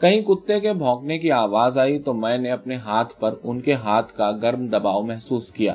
کہیں 0.00 0.20
کتے 0.20 0.60
کے 0.60 0.72
بھونکنے 0.72 1.18
کی 1.18 1.30
آواز 1.30 1.78
آئی 1.78 1.98
تو 1.98 2.14
میں 2.14 2.38
نے 2.38 2.50
اپنے 2.50 2.74
ہاتھ 2.74 3.20
پر 3.20 3.34
ان 3.42 3.60
کے 3.60 3.72
ہاتھ 3.72 4.12
کا 4.12 4.30
گرم 4.30 4.66
دباؤ 4.66 5.02
محسوس 5.02 5.52
کیا۔ 5.52 5.74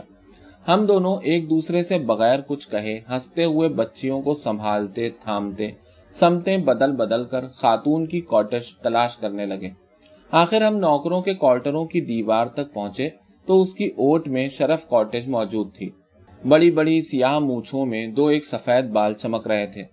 ہم 0.68 0.86
دونوں 0.86 1.18
ایک 1.24 1.50
دوسرے 1.50 1.84
سے 1.84 2.00
بغیر 2.00 2.40
کچھ 2.48 2.70
کہے، 2.70 3.00
ہنستے 3.10 3.44
ہوئے 3.44 3.70
بچیوں 3.70 4.22
کو 4.22 4.34
سنبھالتے، 4.34 5.10
تھامتے 5.10 5.70
سمتے 6.12 6.58
بدل 6.58 6.92
بدل 6.92 7.24
کر 7.24 7.48
خاتون 7.48 8.06
کی 8.06 8.22
کوٹش 8.22 8.76
تلاش 8.76 9.18
کرنے 9.18 9.46
لگے۔ 9.46 9.70
آخر 10.32 10.62
ہم 10.62 10.76
نوکروں 10.76 11.22
کے 11.22 11.34
کوارٹروں 11.34 11.86
کی 11.86 12.02
دیوار 12.02 12.46
تک 12.46 12.74
پہنچے 12.74 13.10
تو 13.46 13.62
اس 13.62 13.74
کی 13.74 13.86
اوٹ 13.86 14.28
میں 14.28 14.50
شرف 14.50 14.86
کوٹیج 14.86 15.28
موجود 15.28 15.74
تھی۔ 15.74 15.90
بڑی 16.48 16.72
بڑی 16.72 17.02
سیاہ 17.02 17.40
مونچھوں 17.40 17.86
میں 17.86 18.08
دو 18.08 18.28
ایک 18.28 18.46
سفید 18.46 18.86
بال 18.86 19.14
چمک 19.14 19.48
رہے 19.48 19.68
تھے۔ 19.68 19.84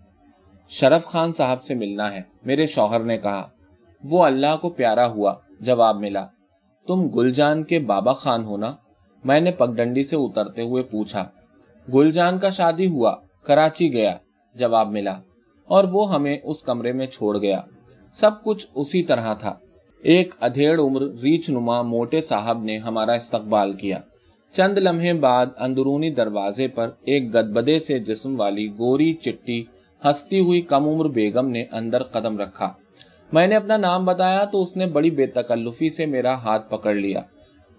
شرف 0.68 1.04
خان 1.04 1.32
صاحب 1.32 1.62
سے 1.62 1.74
ملنا 1.74 2.12
ہے، 2.12 2.22
میرے 2.44 2.66
شوہر 2.66 3.00
نے 3.00 3.18
کہا۔ 3.18 3.48
وہ 4.04 4.24
اللہ 4.24 4.56
کو 4.60 4.70
پیارا 4.70 5.06
ہوا، 5.06 5.34
جواب 5.60 5.96
ملا۔ 5.96 6.26
تم 6.86 7.08
گل 7.08 7.32
جان 7.32 7.62
کے 7.62 7.78
بابا 7.78 8.12
خان 8.12 8.44
ہونا 8.44 8.74
میں 9.24 9.40
نے 9.40 9.50
پگڈنڈی 9.50 10.04
سے 10.04 10.16
اترتے 10.16 10.62
ہوئے 10.62 10.82
پوچھا 10.82 11.28
گل 11.94 12.10
جان 12.10 12.38
کا 12.38 12.50
شادی 12.50 12.86
ہوا، 12.86 13.16
کراچی 13.42 13.92
گیا، 13.92 14.16
جواب 14.54 14.90
ملا، 14.90 15.20
اور 15.64 15.84
وہ 15.84 16.14
ہمیں 16.14 16.36
اس 16.42 16.62
کمرے 16.62 16.92
میں 16.92 17.06
چھوڑ 17.06 17.40
گیا۔ 17.42 17.60
سب 18.12 18.30
کچھ 18.44 18.66
اسی 18.74 19.02
طرح 19.02 19.34
تھا۔ 19.34 19.54
ایک 20.02 20.34
ادھیڑ 20.40 20.80
عمر 20.80 21.00
ریچ 21.00 21.50
نما 21.50 21.82
موٹے 21.82 22.20
صاحب 22.20 22.64
نے 22.64 22.76
ہمارا 22.76 23.12
استقبال 23.12 23.72
کیا۔ 23.72 23.98
چند 24.52 24.78
لمحے 24.78 25.12
بعد 25.12 25.46
اندرونی 25.58 26.10
دروازے 26.10 26.68
پر 26.68 26.90
ایک 27.04 27.34
گدبدے 27.34 27.78
سے 27.78 27.98
جسم 27.98 28.40
والی 28.40 28.68
گوری 28.78 29.12
چٹی 29.12 29.64
ہستی 30.04 30.40
ہوئی 30.40 30.60
کم 30.60 30.88
عمر 30.88 31.08
بیگم 31.08 31.48
نے 31.48 31.64
اندر 31.72 32.02
قدم 32.02 32.38
رکھا۔ 32.38 32.72
میں 33.32 33.46
نے 33.46 33.56
اپنا 33.56 33.76
نام 33.76 34.04
بتایا 34.04 34.44
تو 34.44 34.62
اس 34.62 34.76
نے 34.76 34.86
بڑی 34.86 35.10
بے 35.10 35.26
تکلفی 35.26 35.90
سے 35.90 36.06
میرا 36.06 36.34
ہاتھ 36.34 36.70
پکڑ 36.70 36.94
لیا۔ 36.94 37.20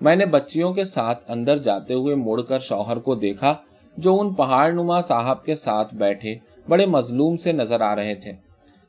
میں 0.02 0.16
نے 0.16 0.26
بچیوں 0.26 0.74
کے 0.74 0.86
ساتھ 0.86 1.32
اندر 1.32 1.58
جاتے 1.58 1.94
ہوئے 1.94 2.16
مڑ 2.16 2.42
کر 2.42 2.60
شوہر 2.60 3.00
کو 3.00 3.16
دیکھا 3.16 3.56
جو 3.98 4.20
ان 4.20 4.34
پہاڑ 4.34 4.72
نما 4.72 5.02
صاحب 5.02 5.46
کے 5.46 5.56
ساتھ 5.56 5.96
بیٹھے 5.96 6.36
بڑے 6.70 6.86
مظلوم 6.86 7.36
سے 7.36 7.52
نظر 7.52 7.82
آ 7.82 7.96
رہے 7.96 8.16
تھے۔ 8.16 8.32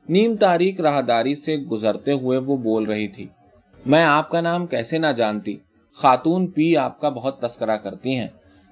نیم 0.08 0.36
تاریخ 0.36 0.80
راہداری 0.80 1.34
سے 1.34 1.56
گزرتے 1.56 2.12
ہوئے 2.12 2.38
وہ 2.38 2.56
بول 2.56 2.84
رہی 2.84 3.08
تھی، 3.08 3.26
میں 3.86 4.04
آپ 4.04 4.28
کا 4.28 4.40
نام 4.40 4.66
کیسے 4.66 4.98
نہ 4.98 5.06
جانتی؟ 5.06 5.56
خاتون 5.96 6.46
پی 6.46 6.76
آپ 6.76 7.00
کا 7.00 7.08
بہت 7.08 7.40
تذکرہ 7.40 7.76
کرتی 7.76 8.14
ہیں۔ 8.14 8.28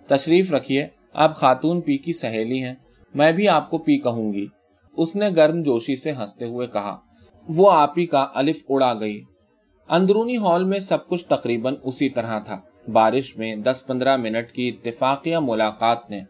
تشریف 0.07 0.53
رکھیے، 0.53 0.87
آپ 1.13 1.35
خاتون 1.35 1.81
پی 1.81 1.97
کی 1.97 2.13
سہیلی 2.13 2.63
ہیں، 2.63 2.75
میں 3.15 3.33
بھی 3.33 3.49
آپ 3.49 3.71
کو 3.71 3.79
پی 3.79 3.99
کہوں 3.99 4.33
گی۔ 4.33 4.47
اس 4.97 5.17
نے 5.17 5.29
گرم 5.37 5.63
جوشی 5.63 5.97
سے 5.97 6.13
ہنستے 6.13 6.45
ہوئے 6.45 6.67
کہا۔ 6.67 6.97
وہ 7.49 7.73
آپ 7.73 7.99
ہی 7.99 8.07
کا 8.07 8.27
الف 8.35 8.63
اڑا 8.69 8.95
گئی۔ 9.01 9.21
اندرونی 9.89 10.37
ہال 10.37 10.65
میں 10.65 10.79
سب 10.79 11.09
کچھ 11.09 11.27
تقریباً 11.27 11.75
اسی 11.83 12.09
طرح 12.09 12.39
تھا۔ 12.39 12.61
بارش 12.93 13.37
میں 13.37 13.57
دس 13.57 13.85
پندرہ 13.87 14.17
منٹ 14.17 14.53
کی 14.53 14.69
اتفاقیہ 14.69 15.37
ملاقات 15.43 16.11
نے 16.11 16.21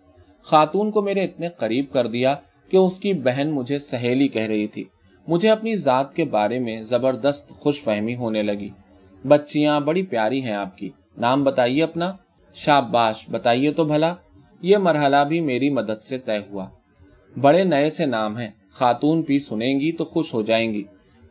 خاتون 0.43 0.91
کو 0.91 1.03
میرے 1.03 1.25
اتنے 1.25 1.49
قریب 1.49 1.85
کر 1.93 2.07
دیا 2.07 2.37
کہ 2.69 2.77
اس 2.77 2.99
کی 2.99 3.15
بہن 3.15 3.51
مجھے 3.51 3.79
سہیلی 3.79 4.29
کہہ 4.29 4.43
رہی 4.43 4.67
تھی۔ 4.67 4.85
مجھے 5.29 5.51
اپنی 5.51 5.77
ذات 5.77 6.15
کے 6.15 6.25
بارے 6.25 6.59
میں 6.59 6.83
زبردست 6.83 7.49
خوش 7.49 7.83
فہمی 7.83 8.17
ہونے 8.17 8.43
لگی۔ 8.43 8.69
بچیاں 9.27 9.81
بڑی 9.81 10.03
پیاری 10.03 10.43
ہیں 10.43 10.55
آپ 10.55 10.79
کی۔ 10.79 10.91
نام 11.17 11.45
بتائیے 11.45 11.83
اپنا۔ 11.83 12.13
شاباش، 12.55 13.31
بتائیے 13.31 13.73
تو 13.73 13.85
بھلا۔ 13.85 14.15
یہ 14.63 14.77
مرحلہ 14.77 15.25
بھی 15.29 15.41
میری 15.41 15.71
مدد 15.71 16.03
سے 16.03 16.19
طے 16.19 16.39
ہوا۔ 16.39 16.67
بڑے 17.41 17.65
نئے 17.65 17.91
سے 17.91 18.07
نام 18.07 18.39
ہیں۔ 18.39 18.51
خاتون 18.73 19.23
پی 19.23 19.39
سنیں 19.39 19.81
گی 19.81 19.93
تو 19.93 20.05
خوش 20.05 20.35
ہو 20.35 20.43
جائیں 20.43 20.73
گی۔ 20.73 20.83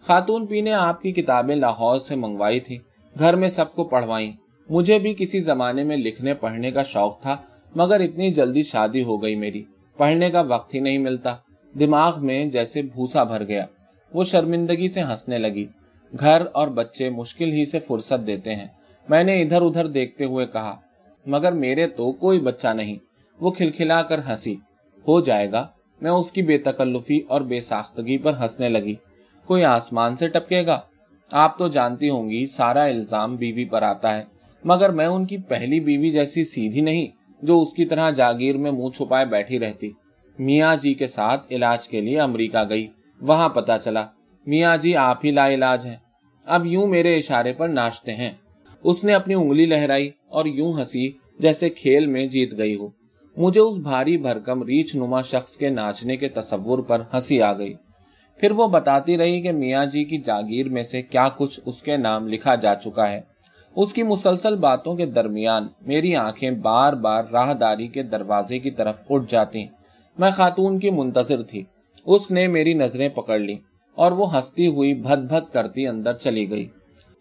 خاتون 0.01 0.45
پی 0.45 0.61
نے 0.61 0.73
آپ 0.73 1.01
کی 1.01 1.11
کتابیں 1.11 1.55
لاہور 1.55 1.99
سے 1.99 2.15
منگوائی 2.15 2.59
تھی 2.59 2.77
گھر 3.19 3.35
میں 3.35 3.49
سب 3.49 3.75
کو 3.75 3.83
پڑھوائی 3.83 4.31
مجھے 4.69 4.99
بھی 4.99 5.15
کسی 5.17 5.39
زمانے 5.39 5.83
میں 5.83 5.97
لکھنے 5.97 6.33
پڑھنے 6.33 6.71
کا 6.71 6.83
شوق 6.83 7.21
تھا، 7.21 7.37
مگر 7.75 7.99
اتنی 7.99 8.33
جلدی 8.33 8.63
شادی 8.63 9.03
ہو 9.03 9.23
گئی 9.23 9.35
میری۔ 9.35 9.63
پڑھنے 9.97 10.31
کا 10.31 10.41
وقت 10.41 10.75
ہی 10.75 10.79
نہیں 10.79 10.97
ملتا۔ 10.97 11.35
دماغ 11.79 12.25
میں 12.25 12.45
جیسے 12.45 12.81
بھوسا 12.81 13.23
بھر 13.23 13.47
گیا۔ 13.47 13.65
وہ 14.13 14.23
شرمندگی 14.23 14.87
سے 14.87 15.01
ہنسنے 15.01 15.37
لگی۔ 15.37 15.65
گھر 16.19 16.41
اور 16.53 16.67
بچے 16.67 17.09
مشکل 17.09 17.51
ہی 17.51 17.65
سے 17.65 17.79
فرصت 17.79 18.27
دیتے 18.27 18.55
ہیں۔ 18.55 18.67
میں 19.09 19.23
نے 19.23 19.41
ادھر 19.41 19.61
ادھر 19.61 19.87
دیکھتے 19.87 20.25
ہوئے 20.25 20.45
کہا، 20.45 20.75
مگر 21.25 21.51
میرے 21.51 21.87
تو 21.87 22.11
کوئی 22.11 22.39
بچہ 22.39 22.67
نہیں۔ 22.67 22.95
وہ 23.39 23.51
کھلکھلا 23.51 24.01
کر 24.01 24.19
ہنسی۔ 24.29 24.55
ہو 25.07 25.19
جائے 25.19 25.51
گا، 25.51 25.67
میں 26.01 26.11
اس 26.11 26.31
کی 26.31 26.41
بے 26.41 26.57
تکلفی 26.57 27.19
اور 27.27 27.41
بے 27.41 27.59
ساختگی 27.59 28.17
پر 28.17 28.33
ہنسنے 28.39 28.69
لگی۔ 28.69 28.95
کوئی 29.47 29.63
آسمان 29.63 30.15
سے 30.15 30.27
ٹپکے 30.27 30.65
گا۔ 30.65 30.79
آپ 31.31 31.57
تو 31.57 31.67
جانتی 31.67 32.09
ہوں 32.09 32.29
گی، 32.29 32.47
سارا 32.47 32.83
الزام 32.83 33.35
بیوی 33.35 33.65
پر 33.65 33.81
آتا 33.81 34.15
ہے۔ 34.15 34.23
مگر 34.63 34.89
میں 34.89 35.05
ان 35.05 35.25
کی 35.25 35.37
پہلی 35.37 35.79
بیوی 35.79 36.09
جیسی 36.09 36.43
سیدھی 36.43 36.81
نہیں، 36.81 37.07
جو 37.41 37.61
اس 37.61 37.73
کی 37.73 37.85
طرح 37.85 38.09
جاگیر 38.09 38.57
میں 38.57 38.71
منہ 38.71 38.89
چھپائے 38.89 39.25
بیٹھی 39.25 39.59
رہتی۔ 39.59 39.91
میاں 40.39 40.75
جی 40.75 40.93
کے 40.93 41.07
ساتھ 41.07 41.53
علاج 41.53 41.89
کے 41.89 42.01
لیے 42.01 42.19
امریکہ 42.19 42.69
گئی۔ 42.69 42.87
وہاں 43.21 43.49
پتا 43.49 43.77
چلا، 43.77 44.05
میاں 44.45 44.77
جی 44.77 44.95
آپ 44.95 45.25
ہی 45.25 45.31
لا 45.31 45.49
علاج 45.49 45.87
ہیں۔ 45.87 45.95
اب 46.45 46.65
یوں 46.65 46.87
میرے 46.87 47.17
اشارے 47.17 47.53
پر 47.53 47.69
ناچتے 47.69 48.15
ہیں۔ 48.15 48.31
اس 48.83 49.03
نے 49.03 49.13
اپنی 49.13 49.33
انگلی 49.33 49.65
لہرائی 49.65 50.09
اور 50.29 50.45
یوں 50.45 50.73
ہنسی 50.73 51.11
جیسے 51.39 51.69
کھیل 51.69 52.05
میں 52.05 52.27
جیت 52.27 52.57
گئی 52.57 52.75
ہو۔ 52.75 52.89
مجھے 53.37 53.61
اس 53.61 53.77
بھاری 53.77 54.17
بھرکم 54.17 54.63
ریچھ 54.63 54.95
نما 54.95 55.21
شخص 55.21 55.57
کے 55.57 55.69
ناچنے 55.69 56.17
کے 56.17 56.29
تصور 56.29 56.79
پر 56.79 57.01
ہنسی 57.13 57.41
آ 57.41 57.53
گئی۔ 57.57 57.73
پھر 58.39 58.51
وہ 58.51 58.67
بتاتی 58.67 59.17
رہی 59.17 59.41
کہ 59.41 59.51
میاں 59.51 59.85
جی 59.85 60.03
کی 60.03 60.17
جاگیر 60.17 60.69
میں 60.69 60.83
سے 60.83 61.01
کیا 61.01 61.27
کچھ 61.37 61.59
اس 61.65 61.83
کے 61.83 61.97
نام 61.97 62.27
لکھا 62.27 62.55
جا 62.55 62.75
چکا 62.75 63.09
ہے۔ 63.09 63.21
اس 63.75 63.93
کی 63.93 64.03
مسلسل 64.03 64.55
باتوں 64.55 64.95
کے 64.95 65.05
درمیان 65.05 65.67
میری 65.81 66.15
آنکھیں 66.15 66.51
بار 66.51 66.93
بار 66.93 67.23
راہداری 67.31 67.87
کے 67.87 68.03
دروازے 68.03 68.59
کی 68.59 68.71
طرف 68.71 69.03
اٹھ 69.09 69.25
جاتی۔ 69.29 69.65
میں 70.17 70.31
خاتون 70.31 70.79
کی 70.79 70.89
منتظر 70.89 71.43
تھی۔ 71.43 71.63
اس 72.05 72.31
نے 72.31 72.47
میری 72.47 72.73
نظریں 72.73 73.09
پکڑ 73.09 73.39
لی 73.39 73.55
اور 73.95 74.11
وہ 74.11 74.35
ہنستی 74.35 74.67
ہوئی 74.67 74.93
بھد 74.93 75.19
بھد 75.19 75.53
کرتی 75.53 75.87
اندر 75.87 76.13
چلی 76.13 76.49
گئی۔ 76.49 76.65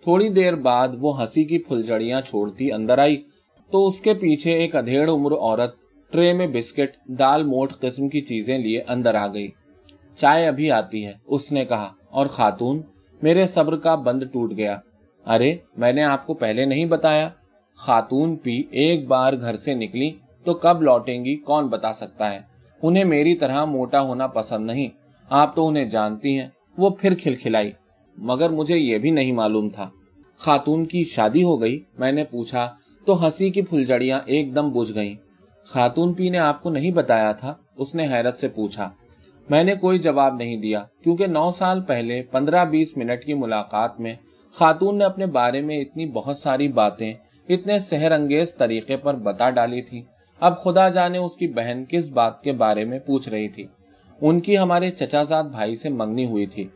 تھوڑی 0.03 0.29
دیر 0.29 0.55
بعد 0.55 0.89
وہ 1.01 1.21
ہنسی 1.21 1.45
کی 1.45 1.59
پھلجڑیاں 1.59 2.21
چھوڑتی 2.21 2.73
اندر 2.73 2.99
آئی۔ 2.99 3.17
تو 3.71 3.87
اس 3.87 4.01
کے 4.01 4.15
پیچھے 4.15 4.53
ایک 4.53 4.77
ادھیڑ 4.77 5.11
عمر 5.11 5.33
عورت 5.33 5.75
ٹرے 6.11 6.33
میں 6.33 6.47
بسکٹ، 6.47 6.97
دال 7.09 7.43
موٹ 7.43 7.73
قسم 7.81 8.09
کی 8.09 8.21
چیزیں 8.21 8.59
لیے 8.59 8.83
اندر 8.89 9.15
آ 9.15 9.27
گئی۔ 9.27 9.49
چائے 10.17 10.47
ابھی 10.47 10.71
آتی 10.71 11.07
ہے۔ 11.07 11.13
اس 11.27 11.53
نے 11.53 11.65
کہا، 11.65 11.93
اور 12.11 12.27
خاتون، 12.27 12.83
میرے 13.23 13.47
صبر 13.47 13.77
کا 13.77 13.95
بند 13.95 14.23
ٹوٹ 14.33 14.53
گیا۔ 14.57 14.79
ارے، 15.27 15.57
میں 15.77 15.93
نے 15.93 16.03
آپ 16.03 16.27
کو 16.27 16.35
پہلے 16.35 16.65
نہیں 16.65 16.85
بتایا۔ 16.85 17.29
خاتون 17.77 18.37
پی 18.37 18.63
ایک 18.71 19.07
بار 19.07 19.33
گھر 19.33 19.57
سے 19.57 19.75
نکلی 19.75 20.11
تو 20.45 20.55
کب 20.55 20.83
لوٹیں 20.83 21.25
گی؟ 21.25 21.37
کون 21.37 21.67
بتا 21.67 21.93
سکتا 21.93 22.35
ہے؟ 22.35 22.41
انہیں 22.83 23.05
میری 23.05 23.35
طرح 23.35 23.65
موٹا 23.65 24.01
ہونا 24.01 24.27
پسند 24.27 24.67
نہیں۔ 24.67 24.89
آپ 25.31 25.57
تو 25.57 25.69
انہیں 25.69 25.85
جانتی 25.85 26.41
ہیں۔ 26.41 26.49
وہ 26.79 26.91
پھر 26.91 27.15
کھلکھلائی۔ 27.15 27.73
مگر 28.17 28.51
مجھے 28.51 28.77
یہ 28.77 28.99
بھی 28.99 29.11
نہیں 29.11 29.33
معلوم 29.33 29.69
تھا۔ 29.69 29.91
خاتون 30.39 30.85
کی 30.85 31.05
شادی 31.05 31.43
ہو 31.43 31.61
گئی۔ 31.61 31.83
میں 31.99 32.13
نے 32.13 32.25
پوچھا 32.25 32.75
تو 33.07 33.25
ہنسی 33.25 33.51
کی 33.51 33.63
پھلجڑیاں 33.63 34.21
ایک 34.27 34.57
دم 34.57 34.71
بجھ 34.71 34.95
گئیں۔ 34.95 35.15
خاتون 35.65 36.15
پی 36.15 36.29
نے 36.29 36.39
آپ 36.39 36.63
کو 36.63 36.71
نہیں 36.71 36.91
بتایا 36.91 37.33
تھا؟ 37.33 37.55
اس 37.77 37.95
نے 37.95 38.07
حیرت 38.07 38.35
سے 38.35 38.49
پوچھا۔ 38.49 38.91
میں 39.51 39.65
نے 39.65 39.75
کوئی 39.75 39.99
جواب 39.99 40.35
نہیں 40.35 40.57
دیا 40.57 40.85
کیونکہ 41.05 41.27
نو 41.27 41.51
سال 41.51 41.81
پہلے 41.81 42.23
پندرہ 42.23 42.65
بیس 42.65 42.97
منٹ 42.97 43.25
کی 43.25 43.35
ملاقات 43.35 44.01
میں 44.01 44.15
خاتون 44.53 44.99
نے 44.99 45.05
اپنے 45.05 45.27
بارے 45.27 45.61
میں 45.61 45.79
اتنی 45.79 46.07
بہت 46.07 46.37
ساری 46.37 46.69
باتیں، 46.69 47.15
اتنے 47.49 47.79
سحر 47.79 48.11
انگیز 48.11 48.55
طریقے 48.55 48.97
پر 48.97 49.15
بتا 49.15 49.51
ڈالی 49.51 49.83
تھی۔ 49.83 50.03
اب 50.41 50.59
خدا 50.59 50.89
جانے 50.89 51.19
اس 51.19 51.37
کی 51.37 51.47
بہن 51.47 51.85
کس 51.89 52.11
بات 52.11 52.43
کے 52.43 52.53
بارے 52.53 52.85
میں 52.85 52.99
پوچھ 52.99 53.29
رہی 53.29 53.49
تھی۔ 53.49 53.67
ان 54.21 54.41
کی 54.41 54.59
ہمارے 54.59 54.91
چچا 54.91 55.23
زاد 55.23 55.45
بھائی 55.45 55.77
سے 55.77 55.89
منگنی 55.89 56.27
ہوئی 56.27 56.47
تھی۔ 56.47 56.69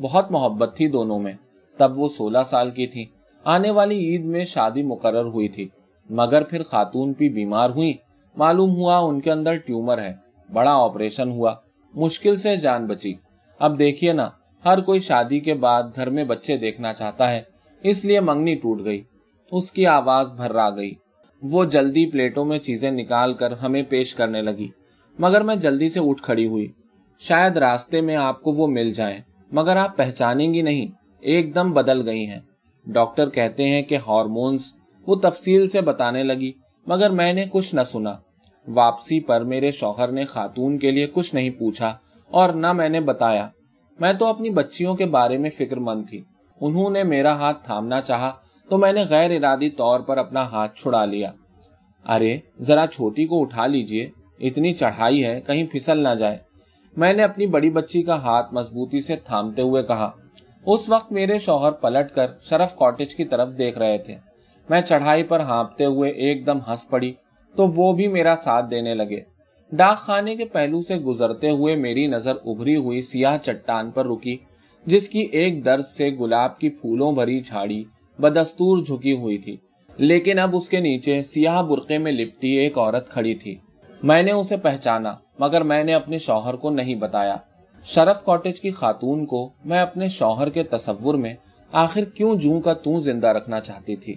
بہت 0.00 0.30
محبت 0.30 0.76
تھی 0.76 0.86
دونوں 0.86 1.18
میں۔ 1.18 1.32
تب 1.76 1.98
وہ 1.98 2.08
سولہ 2.08 2.38
سال 2.46 2.70
کی 2.70 2.86
تھی۔ 2.86 3.04
آنے 3.44 3.70
والی 3.70 3.98
عید 3.98 4.24
میں 4.24 4.44
شادی 4.44 4.82
مقرر 4.82 5.24
ہوئی 5.24 5.48
تھی۔ 5.48 5.68
مگر 6.10 6.42
پھر 6.42 6.62
خاتون 6.62 7.12
بھی 7.18 7.28
بیمار 7.28 7.70
ہوئی 7.70 7.92
معلوم 8.36 8.70
ہوا 8.76 8.98
ان 8.98 9.20
کے 9.20 9.32
اندر 9.32 9.56
ٹیومر 9.56 9.98
ہے۔ 9.98 10.14
بڑا 10.52 10.74
آپریشن 10.74 11.30
ہوا۔ 11.30 11.54
مشکل 11.94 12.36
سے 12.36 12.56
جان 12.56 12.86
بچی۔ 12.86 13.14
اب 13.58 13.78
دیکھیے 13.78 14.12
نا، 14.12 14.30
ہر 14.64 14.80
کوئی 14.80 15.00
شادی 15.00 15.40
کے 15.40 15.54
بعد 15.54 15.82
گھر 15.96 16.10
میں 16.10 16.24
بچے 16.24 16.56
دیکھنا 16.56 16.92
چاہتا 16.92 17.30
ہے، 17.30 17.42
اس 17.82 18.04
لیے 18.04 18.20
منگنی 18.20 18.54
ٹوٹ 18.54 18.84
گئی۔ 18.84 19.02
اس 19.52 19.72
کی 19.72 19.86
آواز 19.86 20.34
بھر 20.34 20.52
را 20.52 20.70
گئی۔ 20.70 20.94
وہ 21.42 21.64
جلدی 21.64 22.06
پلیٹوں 22.06 22.44
میں 22.44 22.58
چیزیں 22.58 22.90
نکال 22.90 23.34
کر 23.34 23.52
ہمیں 23.52 23.82
پیش 23.82 24.14
کرنے 24.14 24.42
لگی۔ 24.42 24.68
مگر 25.18 25.40
میں 25.40 25.56
جلدی 25.56 25.88
سے 25.88 26.00
اٹھ 26.00 26.22
کھڑی 26.22 26.46
ہوئی۔ 26.46 26.72
شاید 27.18 27.56
راستے 27.56 28.00
میں 28.00 28.16
آپ 28.16 28.42
کو 28.42 28.52
وہ 28.52 28.66
مل 28.66 28.90
جائیں، 28.90 29.18
مگر 29.52 29.76
آپ 29.76 29.96
پہچانیں 29.96 30.54
گی 30.54 30.62
نہیں، 30.62 30.86
ایک 31.20 31.54
دم 31.54 31.72
بدل 31.72 32.08
گئی 32.08 32.26
ہیں۔ 32.26 32.40
ڈاکٹر 32.86 33.28
کہتے 33.28 33.68
ہیں 33.68 33.82
کہ 33.82 33.96
ہارمونس 34.06 34.72
وہ 35.06 35.16
تفصیل 35.16 35.66
سے 35.66 35.80
بتانے 35.80 36.22
لگی، 36.22 36.52
مگر 36.86 37.10
میں 37.10 37.32
نے 37.32 37.44
کچھ 37.50 37.74
نہ 37.74 37.80
سنا۔ 37.80 38.16
واپسی 38.74 39.20
پر 39.20 39.40
میرے 39.40 39.70
شوہر 39.70 40.08
نے 40.08 40.24
خاتون 40.24 40.78
کے 40.78 40.90
لیے 40.90 41.06
کچھ 41.06 41.34
نہیں 41.34 41.50
پوچھا 41.50 41.96
اور 42.26 42.50
نہ 42.50 42.72
میں 42.72 42.88
نے 42.88 43.00
بتایا۔ 43.00 43.48
میں 44.00 44.12
تو 44.12 44.26
اپنی 44.26 44.50
بچیوں 44.50 44.94
کے 44.94 45.06
بارے 45.06 45.38
میں 45.38 45.50
فکر 45.50 45.76
مند 45.76 46.08
تھی۔ 46.08 46.22
انہوں 46.60 46.90
نے 46.90 47.04
میرا 47.04 47.32
ہاتھ 47.32 47.64
تھامنا 47.64 48.00
چاہا 48.00 48.32
تو 48.68 48.78
میں 48.78 48.92
نے 48.92 49.04
غیر 49.10 49.30
ارادی 49.30 49.70
طور 49.70 50.00
پر 50.00 50.16
اپنا 50.16 50.42
ہاتھ 50.42 50.78
چھڑا 50.78 51.04
لیا۔ 51.04 51.32
ارے، 52.08 52.38
ذرا 52.60 52.86
چھوٹی 52.86 53.26
کو 53.26 53.40
اٹھا 53.40 53.66
لیجیے۔ 53.66 54.10
اتنی 54.40 54.72
چڑھائی 54.72 55.24
ہے، 55.24 55.40
کہیں 55.40 55.64
پھسل 55.72 55.98
نہ 55.98 56.14
جائے۔ 56.18 56.38
میں 56.96 57.12
نے 57.12 57.22
اپنی 57.22 57.46
بڑی 57.46 57.70
بچی 57.70 58.02
کا 58.02 58.22
ہاتھ 58.22 58.54
مضبوطی 58.54 59.00
سے 59.00 59.16
تھامتے 59.16 59.62
ہوئے 59.62 59.82
کہا۔ 59.82 60.10
اس 60.66 60.88
وقت 60.88 61.12
میرے 61.12 61.38
شوہر 61.38 61.72
پلٹ 61.72 62.14
کر 62.14 62.26
شرف 62.42 62.76
کاٹیج 62.76 63.14
کی 63.14 63.24
طرف 63.24 63.48
دیکھ 63.58 63.78
رہے 63.78 63.98
تھے۔ 63.98 64.14
میں 64.68 64.80
چڑھائی 64.80 65.22
پر 65.22 65.40
ہانپتے 65.40 65.84
ہوئے 65.84 66.10
ایک 66.10 66.46
دم 66.46 66.58
ہنس 66.68 66.88
پڑی۔ 66.88 67.12
تو 67.58 67.66
وہ 67.66 67.92
بھی 67.92 68.08
میرا 68.08 68.34
ساتھ 68.36 68.70
دینے 68.70 68.94
لگے۔ 68.94 69.20
ڈاک 69.72 69.96
خانے 69.96 70.36
کے 70.36 70.44
پہلو 70.44 70.80
سے 70.80 70.96
گزرتے 70.96 71.50
ہوئے 71.50 71.76
میری 71.76 72.06
نظر 72.06 72.32
ابری 72.46 72.76
ہوئی 72.76 73.02
سیاہ 73.02 73.36
چٹان 73.36 73.90
پر 73.90 74.06
رکی، 74.06 74.36
جس 74.86 75.08
کی 75.08 75.20
ایک 75.20 75.64
درد 75.64 75.82
سے 75.82 76.10
گلاب 76.20 76.58
کی 76.58 76.68
پھولوں 76.68 77.12
بھری 77.12 77.40
جھاڑی 77.40 77.84
بدستور 78.18 78.78
جھکی 78.78 79.12
ہوئی 79.12 79.38
تھی۔ 79.38 79.56
لیکن 79.96 80.38
اب 80.38 80.56
اس 80.56 80.68
کے 80.68 80.80
نیچے 80.80 81.22
سیاہ 81.22 81.62
برقے 81.62 81.98
میں 81.98 82.12
لپٹی 82.12 82.48
ایک 82.48 82.78
عورت 82.78 83.08
کھڑی 83.08 83.34
تھی۔ 83.34 83.56
میں 84.02 84.22
نے 84.22 84.32
اسے 84.32 84.56
پہچانا، 84.56 85.14
مگر 85.38 85.62
میں 85.62 85.84
نے 85.84 85.94
اپنے 85.94 86.18
شوہر 86.18 86.56
کو 86.56 86.70
نہیں 86.70 86.94
بتایا۔ 86.94 87.36
شرف 87.84 88.24
کاٹیج 88.24 88.60
کی 88.60 88.70
خاتون 88.70 89.26
کو 89.26 89.50
میں 89.64 89.80
اپنے 89.80 90.08
شوہر 90.08 90.48
کے 90.48 90.62
تصور 90.62 91.14
میں 91.14 91.34
آخر 91.72 92.04
کیوں 92.04 92.34
جوں 92.34 92.60
کا 92.60 92.72
توں 92.72 93.00
زندہ 93.00 93.26
رکھنا 93.26 93.60
چاہتی 93.60 93.96
تھی؟ 93.96 94.14